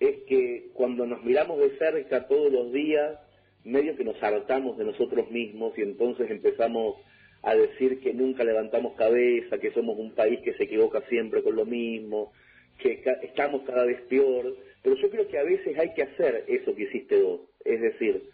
es 0.00 0.16
que 0.28 0.70
cuando 0.74 1.06
nos 1.06 1.22
miramos 1.24 1.58
de 1.58 1.76
cerca 1.78 2.26
todos 2.26 2.52
los 2.52 2.72
días, 2.72 3.18
medio 3.66 3.96
que 3.96 4.04
nos 4.04 4.22
hartamos 4.22 4.78
de 4.78 4.84
nosotros 4.84 5.30
mismos 5.30 5.76
y 5.76 5.82
entonces 5.82 6.30
empezamos 6.30 6.96
a 7.42 7.54
decir 7.54 8.00
que 8.00 8.14
nunca 8.14 8.44
levantamos 8.44 8.94
cabeza, 8.94 9.58
que 9.58 9.72
somos 9.72 9.98
un 9.98 10.14
país 10.14 10.40
que 10.40 10.54
se 10.54 10.64
equivoca 10.64 11.02
siempre 11.08 11.42
con 11.42 11.56
lo 11.56 11.64
mismo, 11.64 12.32
que 12.78 13.02
estamos 13.22 13.62
cada 13.62 13.84
vez 13.84 14.00
peor, 14.02 14.56
pero 14.82 14.96
yo 14.96 15.10
creo 15.10 15.28
que 15.28 15.38
a 15.38 15.42
veces 15.42 15.78
hay 15.78 15.92
que 15.94 16.02
hacer 16.02 16.44
eso 16.48 16.74
que 16.74 16.84
hiciste 16.84 17.20
vos, 17.20 17.40
es 17.64 17.80
decir, 17.80 18.30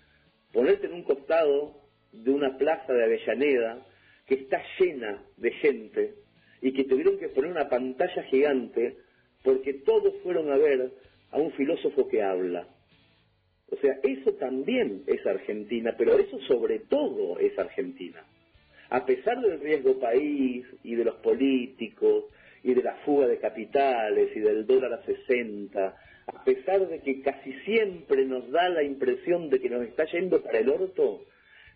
ponerte 0.53 0.87
en 0.87 0.93
un 0.93 1.03
costado 1.03 1.81
de 2.13 2.31
una 2.31 2.59
plaza 2.59 2.93
de 2.93 3.05
Avellaneda 3.05 3.87
que 4.27 4.35
está 4.35 4.63
llena 4.79 5.23
de 5.37 5.51
gente 5.53 6.15
y 6.61 6.73
que 6.73 6.85
tuvieron 6.85 7.19
que 7.19 7.29
poner 7.29 7.51
una 7.51 7.69
pantalla 7.69 8.23
gigante 8.25 8.97
porque 9.43 9.75
todos 9.75 10.15
fueron 10.23 10.51
a 10.51 10.57
ver 10.57 10.93
a 11.31 11.39
un 11.39 11.53
filósofo 11.53 12.07
que 12.09 12.23
habla. 12.23 12.69
O 13.73 13.77
sea, 13.77 13.99
eso 14.03 14.35
también 14.35 15.03
es 15.07 15.27
Argentina, 15.27 15.95
pero 15.97 16.19
eso 16.19 16.39
sobre 16.41 16.81
todo 16.81 17.39
es 17.39 17.59
Argentina. 17.59 18.23
A 18.91 19.07
pesar 19.07 19.41
del 19.41 19.61
riesgo 19.61 19.99
país 19.99 20.67
y 20.85 20.95
de 20.95 21.05
los 21.07 21.15
políticos 21.17 22.27
y 22.63 22.75
de 22.75 22.83
la 22.83 22.97
fuga 22.97 23.27
de 23.27 23.39
capitales 23.39 24.29
y 24.37 24.41
del 24.41 24.67
dólar 24.67 24.93
a 24.93 25.03
60, 25.07 25.97
a 26.27 26.45
pesar 26.45 26.87
de 26.87 27.01
que 27.01 27.23
casi 27.23 27.55
siempre 27.65 28.27
nos 28.27 28.51
da 28.51 28.69
la 28.69 28.83
impresión 28.83 29.49
de 29.49 29.59
que 29.59 29.71
nos 29.71 29.87
está 29.87 30.05
yendo 30.05 30.43
para 30.43 30.59
el 30.59 30.69
orto, 30.69 31.25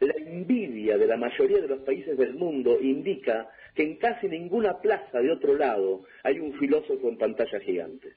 la 0.00 0.12
envidia 0.18 0.98
de 0.98 1.06
la 1.06 1.16
mayoría 1.16 1.62
de 1.62 1.68
los 1.68 1.80
países 1.80 2.18
del 2.18 2.34
mundo 2.34 2.78
indica 2.78 3.48
que 3.74 3.84
en 3.84 3.96
casi 3.96 4.28
ninguna 4.28 4.82
plaza 4.82 5.18
de 5.18 5.32
otro 5.32 5.54
lado 5.56 6.04
hay 6.22 6.40
un 6.40 6.52
filósofo 6.58 7.08
en 7.08 7.16
pantalla 7.16 7.58
gigante. 7.60 8.12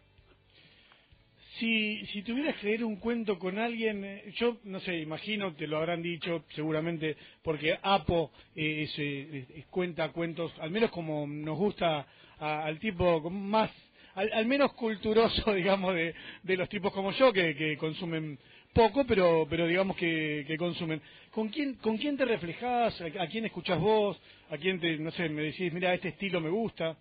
Si, 1.60 2.06
si 2.08 2.22
tuvieras 2.22 2.56
que 2.58 2.68
leer 2.68 2.86
un 2.86 2.98
cuento 2.98 3.38
con 3.38 3.58
alguien, 3.60 4.04
eh, 4.06 4.32
yo 4.38 4.58
no 4.64 4.80
sé, 4.80 5.00
imagino, 5.00 5.54
te 5.56 5.68
lo 5.68 5.78
habrán 5.78 6.02
dicho 6.02 6.46
seguramente, 6.56 7.18
porque 7.44 7.78
Apo 7.82 8.32
eh, 8.56 8.88
eh, 8.98 9.66
cuenta 9.70 10.12
cuentos, 10.14 10.54
al 10.60 10.72
menos 10.72 10.90
como 10.92 11.28
nos 11.28 11.58
gusta 11.58 12.08
al 12.40 12.80
tipo 12.80 13.30
más, 13.30 13.70
al, 14.16 14.46
menos 14.46 14.74
culturoso, 14.74 15.54
digamos, 15.54 15.96
de, 15.96 16.14
los 16.58 16.70
tipos 16.70 16.94
como 16.94 17.12
yo, 17.12 17.34
que, 17.34 17.54
que 17.56 17.78
consumen 17.78 18.40
poco, 18.74 19.06
pero, 19.06 19.46
pero 19.50 19.68
digamos 19.68 19.98
que, 19.98 20.46
que 20.48 20.58
consumen. 20.58 21.02
¿Con 21.32 21.50
quién, 21.50 21.76
¿Con 21.76 21.98
quién 21.98 22.16
te 22.16 22.26
reflejás? 22.26 23.02
¿A, 23.02 23.28
quién 23.28 23.46
escuchás 23.46 23.80
vos? 23.80 24.20
¿A 24.50 24.58
quién 24.58 24.80
te, 24.80 24.98
no 24.98 25.12
sé, 25.12 25.28
me 25.30 25.44
decís, 25.44 25.74
mira, 25.74 25.94
este 25.94 26.10
estilo 26.10 26.40
me 26.40 26.50
gusta? 26.50 26.98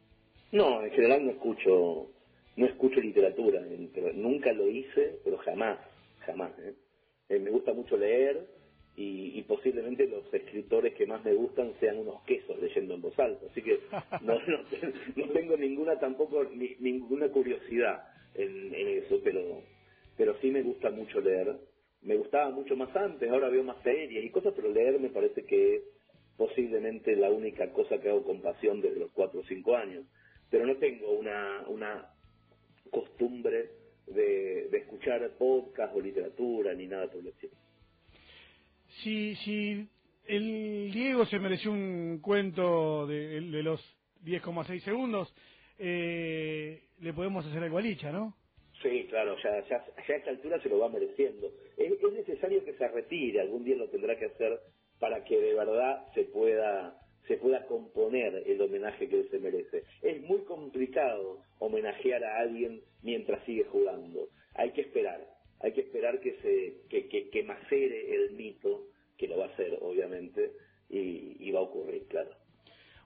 No, 0.50 0.82
en 0.82 0.90
general 0.90 1.24
no 1.24 1.30
escucho 1.32 2.10
no 2.58 2.66
escucho 2.66 3.00
literatura, 3.00 3.62
pero 3.94 4.12
nunca 4.14 4.52
lo 4.52 4.68
hice, 4.68 5.20
pero 5.24 5.38
jamás, 5.38 5.78
jamás. 6.26 6.50
¿eh? 6.58 6.74
Eh, 7.28 7.38
me 7.38 7.50
gusta 7.50 7.72
mucho 7.72 7.96
leer 7.96 8.48
y, 8.96 9.40
posiblemente 9.42 10.08
los 10.08 10.32
escritores 10.34 10.92
que 10.94 11.06
más 11.06 11.24
me 11.24 11.32
gustan 11.32 11.72
sean 11.78 11.98
unos 11.98 12.20
quesos 12.24 12.60
leyendo 12.60 12.94
en 12.94 13.00
voz 13.00 13.16
alta, 13.18 13.46
así 13.48 13.62
que 13.62 13.78
no, 14.22 14.34
no, 14.34 15.32
tengo 15.32 15.56
ninguna 15.56 16.00
tampoco 16.00 16.44
ninguna 16.80 17.28
curiosidad 17.28 18.02
en, 18.34 18.74
eso, 18.74 19.20
pero 19.22 19.62
pero 20.16 20.36
sí 20.40 20.50
me 20.50 20.62
gusta 20.62 20.90
mucho 20.90 21.20
leer. 21.20 21.56
Me 22.02 22.16
gustaba 22.16 22.50
mucho 22.50 22.76
más 22.76 22.94
antes, 22.96 23.30
ahora 23.30 23.48
veo 23.48 23.62
más 23.62 23.80
series 23.82 24.24
y 24.24 24.30
cosas, 24.30 24.52
pero 24.54 24.68
leer 24.68 24.98
me 24.98 25.10
parece 25.10 25.44
que 25.44 25.76
es 25.76 25.82
posiblemente 26.36 27.14
la 27.16 27.30
única 27.30 27.72
cosa 27.72 28.00
que 28.00 28.08
hago 28.08 28.24
con 28.24 28.42
pasión 28.42 28.80
desde 28.80 29.00
los 29.00 29.10
cuatro 29.12 29.40
o 29.40 29.44
cinco 29.44 29.76
años. 29.76 30.04
Pero 30.50 30.66
no 30.66 30.76
tengo 30.76 31.10
una, 31.12 31.64
una 31.68 32.17
costumbre 32.90 33.70
de, 34.06 34.68
escuchar 34.72 35.30
podcast 35.38 35.94
o 35.94 36.00
literatura 36.00 36.74
ni 36.74 36.86
nada 36.86 37.06
por 37.08 37.20
el 37.20 37.28
estilo. 37.28 37.54
Si, 39.02 39.36
si 39.36 39.88
el 40.26 40.90
Diego 40.92 41.26
se 41.26 41.38
mereció 41.38 41.70
un 41.70 42.20
cuento 42.20 43.06
de, 43.06 43.40
de 43.40 43.62
los 43.62 43.80
10,6 44.24 44.80
segundos, 44.80 45.32
eh, 45.78 46.82
le 47.00 47.12
podemos 47.12 47.46
hacer 47.46 47.62
algo 47.62 47.78
a 47.78 47.82
Licha, 47.82 48.10
¿no? 48.10 48.34
Sí, 48.82 49.06
claro, 49.08 49.36
ya, 49.42 49.60
ya, 49.68 49.84
ya, 50.06 50.14
a 50.14 50.16
esta 50.16 50.30
altura 50.30 50.60
se 50.60 50.68
lo 50.68 50.78
va 50.78 50.88
mereciendo. 50.88 51.50
Es, 51.76 51.92
es 51.92 52.12
necesario 52.12 52.64
que 52.64 52.74
se 52.74 52.88
retire, 52.88 53.40
algún 53.40 53.64
día 53.64 53.76
lo 53.76 53.88
tendrá 53.88 54.16
que 54.16 54.26
hacer 54.26 54.60
para 54.98 55.24
que 55.24 55.40
de 55.40 55.54
verdad 55.54 56.06
se 56.14 56.24
pueda 56.24 57.00
se 57.28 57.36
pueda 57.36 57.64
componer 57.66 58.42
el 58.46 58.60
homenaje 58.60 59.08
que 59.08 59.24
se 59.24 59.38
merece. 59.38 59.84
Es 60.02 60.20
muy 60.22 60.40
complicado 60.40 61.42
homenajear 61.58 62.24
a 62.24 62.38
alguien 62.40 62.80
mientras 63.02 63.44
sigue 63.44 63.64
jugando. 63.64 64.28
Hay 64.54 64.72
que 64.72 64.80
esperar, 64.80 65.24
hay 65.60 65.72
que 65.72 65.82
esperar 65.82 66.18
que 66.20 66.32
se 66.42 66.88
que, 66.88 67.28
que, 67.30 67.42
macere 67.42 68.14
el 68.14 68.32
mito, 68.32 68.86
que 69.18 69.28
lo 69.28 69.38
va 69.38 69.44
a 69.44 69.48
hacer 69.48 69.78
obviamente, 69.82 70.52
y, 70.88 71.50
va 71.52 71.60
a 71.60 71.62
ocurrir, 71.62 72.06
claro. 72.08 72.30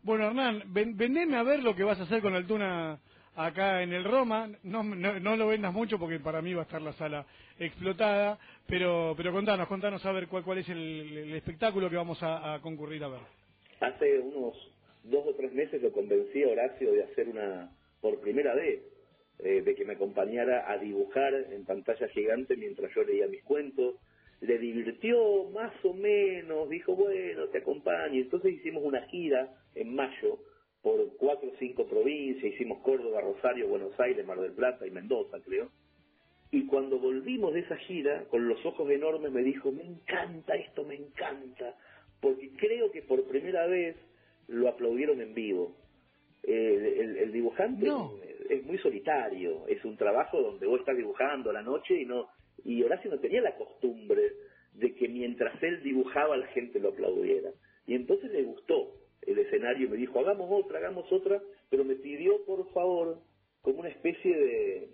Bueno, 0.04 0.28
Hernán, 0.28 0.62
ven, 0.68 1.34
a 1.34 1.42
ver 1.42 1.62
lo 1.62 1.74
que 1.74 1.84
vas 1.84 1.98
a 1.98 2.04
hacer 2.04 2.22
con 2.22 2.34
el 2.34 2.46
Tuna 2.46 3.00
acá 3.34 3.82
en 3.82 3.92
el 3.92 4.04
Roma. 4.04 4.48
No, 4.62 4.82
no, 4.84 5.36
lo 5.36 5.46
vendas 5.48 5.72
mucho 5.72 5.98
porque 5.98 6.20
para 6.20 6.42
mí 6.42 6.54
va 6.54 6.62
a 6.62 6.64
estar 6.64 6.80
la 6.80 6.92
sala 6.92 7.26
explotada, 7.58 8.38
pero, 8.66 9.14
pero 9.16 9.32
contanos, 9.32 9.66
contanos 9.68 10.04
a 10.06 10.12
ver 10.12 10.28
cuál, 10.28 10.44
cuál 10.44 10.58
es 10.58 10.68
el, 10.68 11.32
espectáculo 11.34 11.90
que 11.90 11.96
vamos 11.96 12.18
a 12.22 12.58
concurrir 12.62 13.02
a 13.04 13.08
ver. 13.08 13.41
Hace 13.82 14.20
unos 14.20 14.54
dos 15.02 15.26
o 15.26 15.34
tres 15.34 15.52
meses 15.52 15.82
lo 15.82 15.90
convencí 15.90 16.44
a 16.44 16.48
Horacio 16.50 16.92
de 16.92 17.02
hacer 17.02 17.28
una, 17.28 17.68
por 18.00 18.20
primera 18.20 18.54
vez, 18.54 18.80
eh, 19.40 19.60
de 19.62 19.74
que 19.74 19.84
me 19.84 19.94
acompañara 19.94 20.70
a 20.70 20.78
dibujar 20.78 21.34
en 21.34 21.64
pantalla 21.64 22.06
gigante 22.06 22.56
mientras 22.56 22.94
yo 22.94 23.02
leía 23.02 23.26
mis 23.26 23.42
cuentos. 23.42 23.96
Le 24.40 24.58
divirtió 24.58 25.50
más 25.50 25.72
o 25.84 25.94
menos, 25.94 26.68
dijo, 26.68 26.94
bueno, 26.94 27.48
te 27.48 27.58
acompaño. 27.58 28.20
Entonces 28.20 28.52
hicimos 28.52 28.84
una 28.84 29.02
gira 29.08 29.52
en 29.74 29.96
mayo 29.96 30.38
por 30.80 31.16
cuatro 31.16 31.48
o 31.48 31.58
cinco 31.58 31.84
provincias, 31.88 32.54
hicimos 32.54 32.78
Córdoba, 32.82 33.20
Rosario, 33.20 33.66
Buenos 33.66 33.98
Aires, 33.98 34.24
Mar 34.24 34.38
del 34.38 34.52
Plata 34.52 34.86
y 34.86 34.92
Mendoza, 34.92 35.40
creo. 35.44 35.70
Y 36.52 36.66
cuando 36.66 37.00
volvimos 37.00 37.52
de 37.52 37.60
esa 37.60 37.76
gira, 37.78 38.26
con 38.30 38.46
los 38.46 38.64
ojos 38.64 38.88
enormes, 38.90 39.32
me 39.32 39.42
dijo, 39.42 39.72
me 39.72 39.82
encanta 39.82 40.54
esto, 40.54 40.84
me 40.84 40.94
encanta 40.94 41.74
porque 42.22 42.52
creo 42.56 42.90
que 42.92 43.02
por 43.02 43.26
primera 43.26 43.66
vez 43.66 43.96
lo 44.46 44.68
aplaudieron 44.68 45.20
en 45.20 45.34
vivo. 45.34 45.76
el, 46.44 47.32
dibujante 47.32 47.86
es 48.48 48.64
muy 48.64 48.78
solitario, 48.78 49.66
es 49.66 49.84
un 49.84 49.96
trabajo 49.96 50.40
donde 50.40 50.66
vos 50.66 50.80
estás 50.80 50.96
dibujando 50.96 51.50
a 51.50 51.52
la 51.52 51.62
noche 51.62 52.00
y 52.00 52.06
no 52.06 52.28
y 52.64 52.82
Horacio 52.82 53.10
no 53.10 53.18
tenía 53.18 53.40
la 53.40 53.56
costumbre 53.56 54.22
de 54.74 54.94
que 54.94 55.08
mientras 55.08 55.60
él 55.62 55.82
dibujaba 55.82 56.36
la 56.36 56.46
gente 56.48 56.78
lo 56.78 56.90
aplaudiera. 56.90 57.50
Y 57.86 57.94
entonces 57.94 58.30
le 58.30 58.42
gustó 58.44 58.94
el 59.22 59.38
escenario 59.38 59.86
y 59.86 59.90
me 59.90 59.96
dijo, 59.96 60.20
hagamos 60.20 60.48
otra, 60.50 60.78
hagamos 60.78 61.10
otra, 61.10 61.42
pero 61.70 61.84
me 61.84 61.96
pidió 61.96 62.44
por 62.44 62.70
favor, 62.72 63.18
como 63.62 63.80
una 63.80 63.88
especie 63.88 64.36
de, 64.36 64.90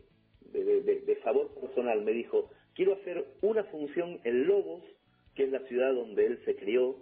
de, 0.52 1.18
sabor 1.22 1.52
personal, 1.60 2.02
me 2.02 2.12
dijo, 2.12 2.50
quiero 2.74 2.94
hacer 2.94 3.24
una 3.42 3.64
función 3.64 4.20
en 4.24 4.46
Lobos, 4.46 4.82
que 5.34 5.44
es 5.44 5.50
la 5.50 5.60
ciudad 5.66 5.92
donde 5.94 6.26
él 6.26 6.38
se 6.44 6.56
crió, 6.56 6.96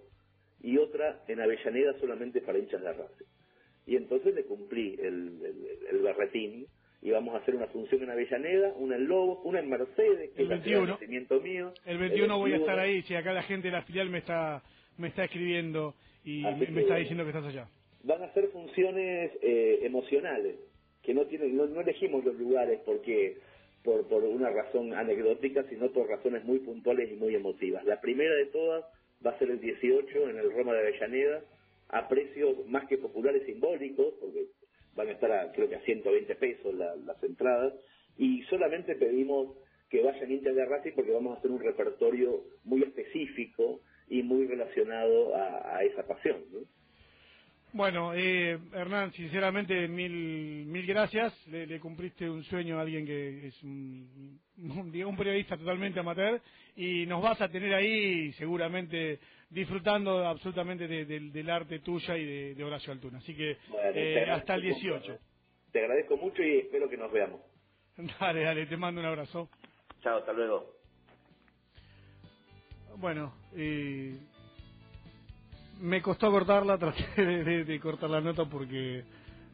y 0.66 0.78
otra 0.78 1.20
en 1.28 1.40
Avellaneda 1.40 1.94
solamente 2.00 2.40
para 2.40 2.58
hinchas 2.58 2.82
de 2.82 2.92
raza. 2.92 3.24
Y 3.86 3.94
entonces 3.94 4.34
le 4.34 4.42
cumplí 4.44 4.98
el, 5.00 5.40
el, 5.88 5.98
berretín, 6.00 6.66
y 7.00 7.10
vamos 7.12 7.36
a 7.36 7.38
hacer 7.38 7.54
una 7.54 7.68
función 7.68 8.02
en 8.02 8.10
Avellaneda, 8.10 8.72
una 8.76 8.96
en 8.96 9.06
Lobos, 9.06 9.38
una 9.44 9.60
en 9.60 9.70
Mercedes, 9.70 10.32
que 10.34 10.42
el 10.42 10.48
21, 10.48 10.98
es 11.00 11.42
mío. 11.42 11.72
El 11.84 11.98
21, 11.98 12.36
voy 12.36 12.52
a 12.52 12.56
estar 12.56 12.80
ahí, 12.80 13.00
si 13.02 13.14
acá 13.14 13.32
la 13.32 13.44
gente 13.44 13.68
de 13.68 13.72
la 13.74 13.82
filial 13.82 14.10
me 14.10 14.18
está, 14.18 14.60
me 14.98 15.06
está 15.06 15.22
escribiendo 15.22 15.94
y 16.24 16.42
me, 16.42 16.80
está 16.80 16.96
diciendo 16.96 17.22
que 17.22 17.30
estás 17.30 17.44
allá. 17.44 17.68
Van 18.02 18.24
a 18.24 18.34
ser 18.34 18.48
funciones 18.48 19.30
eh, 19.42 19.78
emocionales, 19.82 20.56
que 21.00 21.14
no 21.14 21.26
tienen, 21.26 21.56
no, 21.56 21.80
elegimos 21.80 22.24
los 22.24 22.34
lugares 22.34 22.80
porque 22.84 23.38
por, 23.84 24.08
por 24.08 24.24
una 24.24 24.50
razón 24.50 24.94
anecdótica, 24.94 25.62
sino 25.68 25.92
por 25.92 26.08
razones 26.08 26.42
muy 26.44 26.58
puntuales 26.58 27.08
y 27.12 27.14
muy 27.14 27.36
emotivas. 27.36 27.84
La 27.84 28.00
primera 28.00 28.34
de 28.34 28.46
todas 28.46 28.84
va 29.24 29.30
a 29.32 29.38
ser 29.38 29.50
el 29.50 29.60
18 29.60 30.30
en 30.30 30.38
el 30.38 30.52
Roma 30.52 30.72
de 30.74 30.80
Avellaneda, 30.80 31.42
a 31.88 32.08
precios 32.08 32.66
más 32.66 32.86
que 32.88 32.98
populares 32.98 33.44
simbólicos, 33.46 34.14
porque 34.20 34.46
van 34.94 35.08
a 35.08 35.12
estar 35.12 35.30
a, 35.30 35.52
creo 35.52 35.68
que 35.68 35.76
a 35.76 35.82
120 35.82 36.34
pesos 36.36 36.74
las 36.74 37.22
entradas, 37.22 37.74
y 38.18 38.42
solamente 38.44 38.96
pedimos 38.96 39.56
que 39.90 40.02
vayan 40.02 40.30
hinchas 40.30 40.54
de 40.54 40.64
Racing 40.64 40.92
porque 40.94 41.12
vamos 41.12 41.36
a 41.36 41.38
hacer 41.38 41.50
un 41.50 41.60
repertorio 41.60 42.44
muy 42.64 42.82
específico 42.82 43.80
y 44.08 44.22
muy 44.22 44.46
relacionado 44.46 45.34
a, 45.36 45.82
esa 45.84 46.06
pasión. 46.06 46.42
Bueno, 47.76 48.14
eh, 48.14 48.58
Hernán, 48.72 49.12
sinceramente 49.12 49.86
mil 49.86 50.64
mil 50.64 50.86
gracias. 50.86 51.46
Le, 51.48 51.78
cumpliste 51.78 52.28
un 52.28 52.42
sueño 52.44 52.78
a 52.78 52.80
alguien 52.80 53.04
que 53.04 53.48
es 53.48 53.62
un, 53.62 54.40
un, 54.56 55.16
periodista 55.16 55.58
totalmente 55.58 56.00
amateur 56.00 56.40
y 56.74 57.04
nos 57.04 57.22
vas 57.22 57.38
a 57.42 57.50
tener 57.50 57.74
ahí 57.74 58.32
seguramente 58.32 59.20
disfrutando 59.50 60.26
absolutamente 60.26 60.88
del 60.88 61.50
arte 61.50 61.80
tuya 61.80 62.16
y 62.16 62.54
de, 62.54 62.64
Horacio 62.64 62.94
Altuna. 62.94 63.18
Así 63.18 63.36
que 63.36 63.58
eh, 63.92 64.24
hasta 64.30 64.54
el 64.54 64.62
18. 64.62 65.18
Te 65.70 65.80
agradezco 65.80 66.16
mucho 66.16 66.42
y 66.42 66.60
espero 66.60 66.88
que 66.88 66.96
nos 66.96 67.12
veamos. 67.12 67.42
Dale, 68.18 68.42
dale, 68.42 68.64
te 68.64 68.78
mando 68.78 69.02
un 69.02 69.06
abrazo. 69.06 69.50
Chao, 70.00 70.20
hasta 70.20 70.32
luego. 70.32 70.76
Bueno, 72.96 73.34
eh, 73.54 74.16
me 75.80 76.02
costó 76.02 76.30
cortarla, 76.30 76.78
traté 76.78 77.64
de, 77.64 77.80
cortar 77.80 78.10
la 78.10 78.20
nota 78.20 78.44
porque 78.44 79.04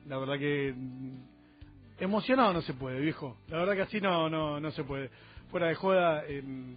la 0.08 0.18
verdad 0.18 0.38
que 0.38 0.74
mm, 0.76 2.02
emocionado 2.02 2.52
no 2.52 2.62
se 2.62 2.74
puede, 2.74 3.00
viejo. 3.00 3.36
La 3.48 3.58
verdad 3.58 3.74
que 3.74 3.82
así 3.82 4.00
no 4.00 4.28
no 4.28 4.60
no 4.60 4.70
se 4.70 4.84
puede. 4.84 5.10
Fuera 5.50 5.68
de 5.68 5.74
joda, 5.74 6.24
em, 6.26 6.74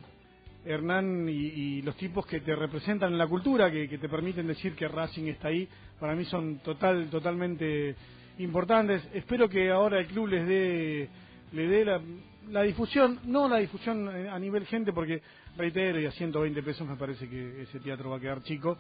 Hernán 0.66 1.30
y, 1.30 1.82
los 1.84 1.96
tipos 1.96 2.26
que 2.26 2.42
te 2.42 2.56
representan 2.56 3.12
en 3.12 3.18
la 3.20 3.28
cultura, 3.28 3.72
que, 3.72 3.88
te 3.88 4.10
permiten 4.10 4.48
decir 4.48 4.76
que 4.76 4.88
Racing 4.88 5.28
está 5.28 5.50
ahí, 5.50 5.68
para 6.00 6.16
mí 6.16 6.26
son 6.26 6.58
total 6.60 7.08
totalmente 7.10 7.96
importantes. 8.40 9.08
Espero 9.14 9.48
que 9.48 9.70
ahora 9.70 10.00
el 10.00 10.08
club 10.08 10.28
les 10.28 10.48
dé 10.48 11.10
le 11.52 11.68
dé 11.68 11.86
la, 11.86 12.02
la 12.50 12.64
difusión, 12.64 13.20
no 13.26 13.48
la 13.48 13.58
difusión 13.58 14.10
a 14.10 14.38
nivel 14.40 14.66
gente, 14.66 14.92
porque 14.92 15.22
reitero, 15.56 16.00
y 16.00 16.06
a 16.06 16.12
120 16.12 16.64
pesos 16.64 16.88
me 16.88 16.96
parece 16.96 17.30
que 17.30 17.62
ese 17.62 17.80
teatro 17.80 18.10
va 18.10 18.18
a 18.18 18.20
quedar 18.20 18.42
chico, 18.44 18.78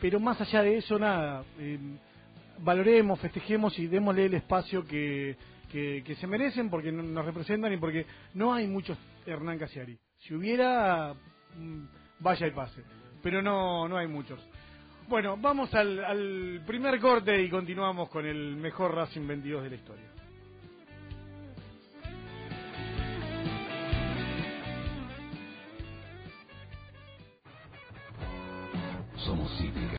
pero 0.00 0.20
más 0.20 0.40
allá 0.40 0.62
de 0.62 0.78
eso, 0.78 0.98
nada, 0.98 1.44
eh, 1.58 1.78
valoremos, 2.58 3.18
festejemos 3.20 3.78
y 3.78 3.86
démosle 3.86 4.26
el 4.26 4.34
espacio 4.34 4.84
que, 4.84 5.36
que, 5.70 6.16
se 6.18 6.26
merecen 6.26 6.70
porque 6.70 6.92
nos 6.92 7.24
representan 7.24 7.72
y 7.72 7.76
porque 7.76 8.06
no 8.34 8.52
hay 8.52 8.66
muchos 8.66 8.98
Hernán 9.26 9.58
Casiari. 9.58 9.98
Si 10.18 10.34
hubiera, 10.34 11.14
mm, 11.56 11.84
vaya 12.20 12.46
y 12.46 12.50
pase, 12.50 12.82
pero 13.22 13.42
no, 13.42 13.88
no 13.88 13.96
hay 13.96 14.06
muchos. 14.06 14.40
Bueno, 15.08 15.36
vamos 15.38 15.72
al, 15.74 16.04
al 16.04 16.62
primer 16.66 17.00
corte 17.00 17.40
y 17.42 17.48
continuamos 17.48 18.08
con 18.08 18.26
el 18.26 18.56
mejor 18.56 18.94
Racing 18.94 19.26
22 19.26 19.62
de 19.62 19.70
la 19.70 19.76
historia. 19.76 20.17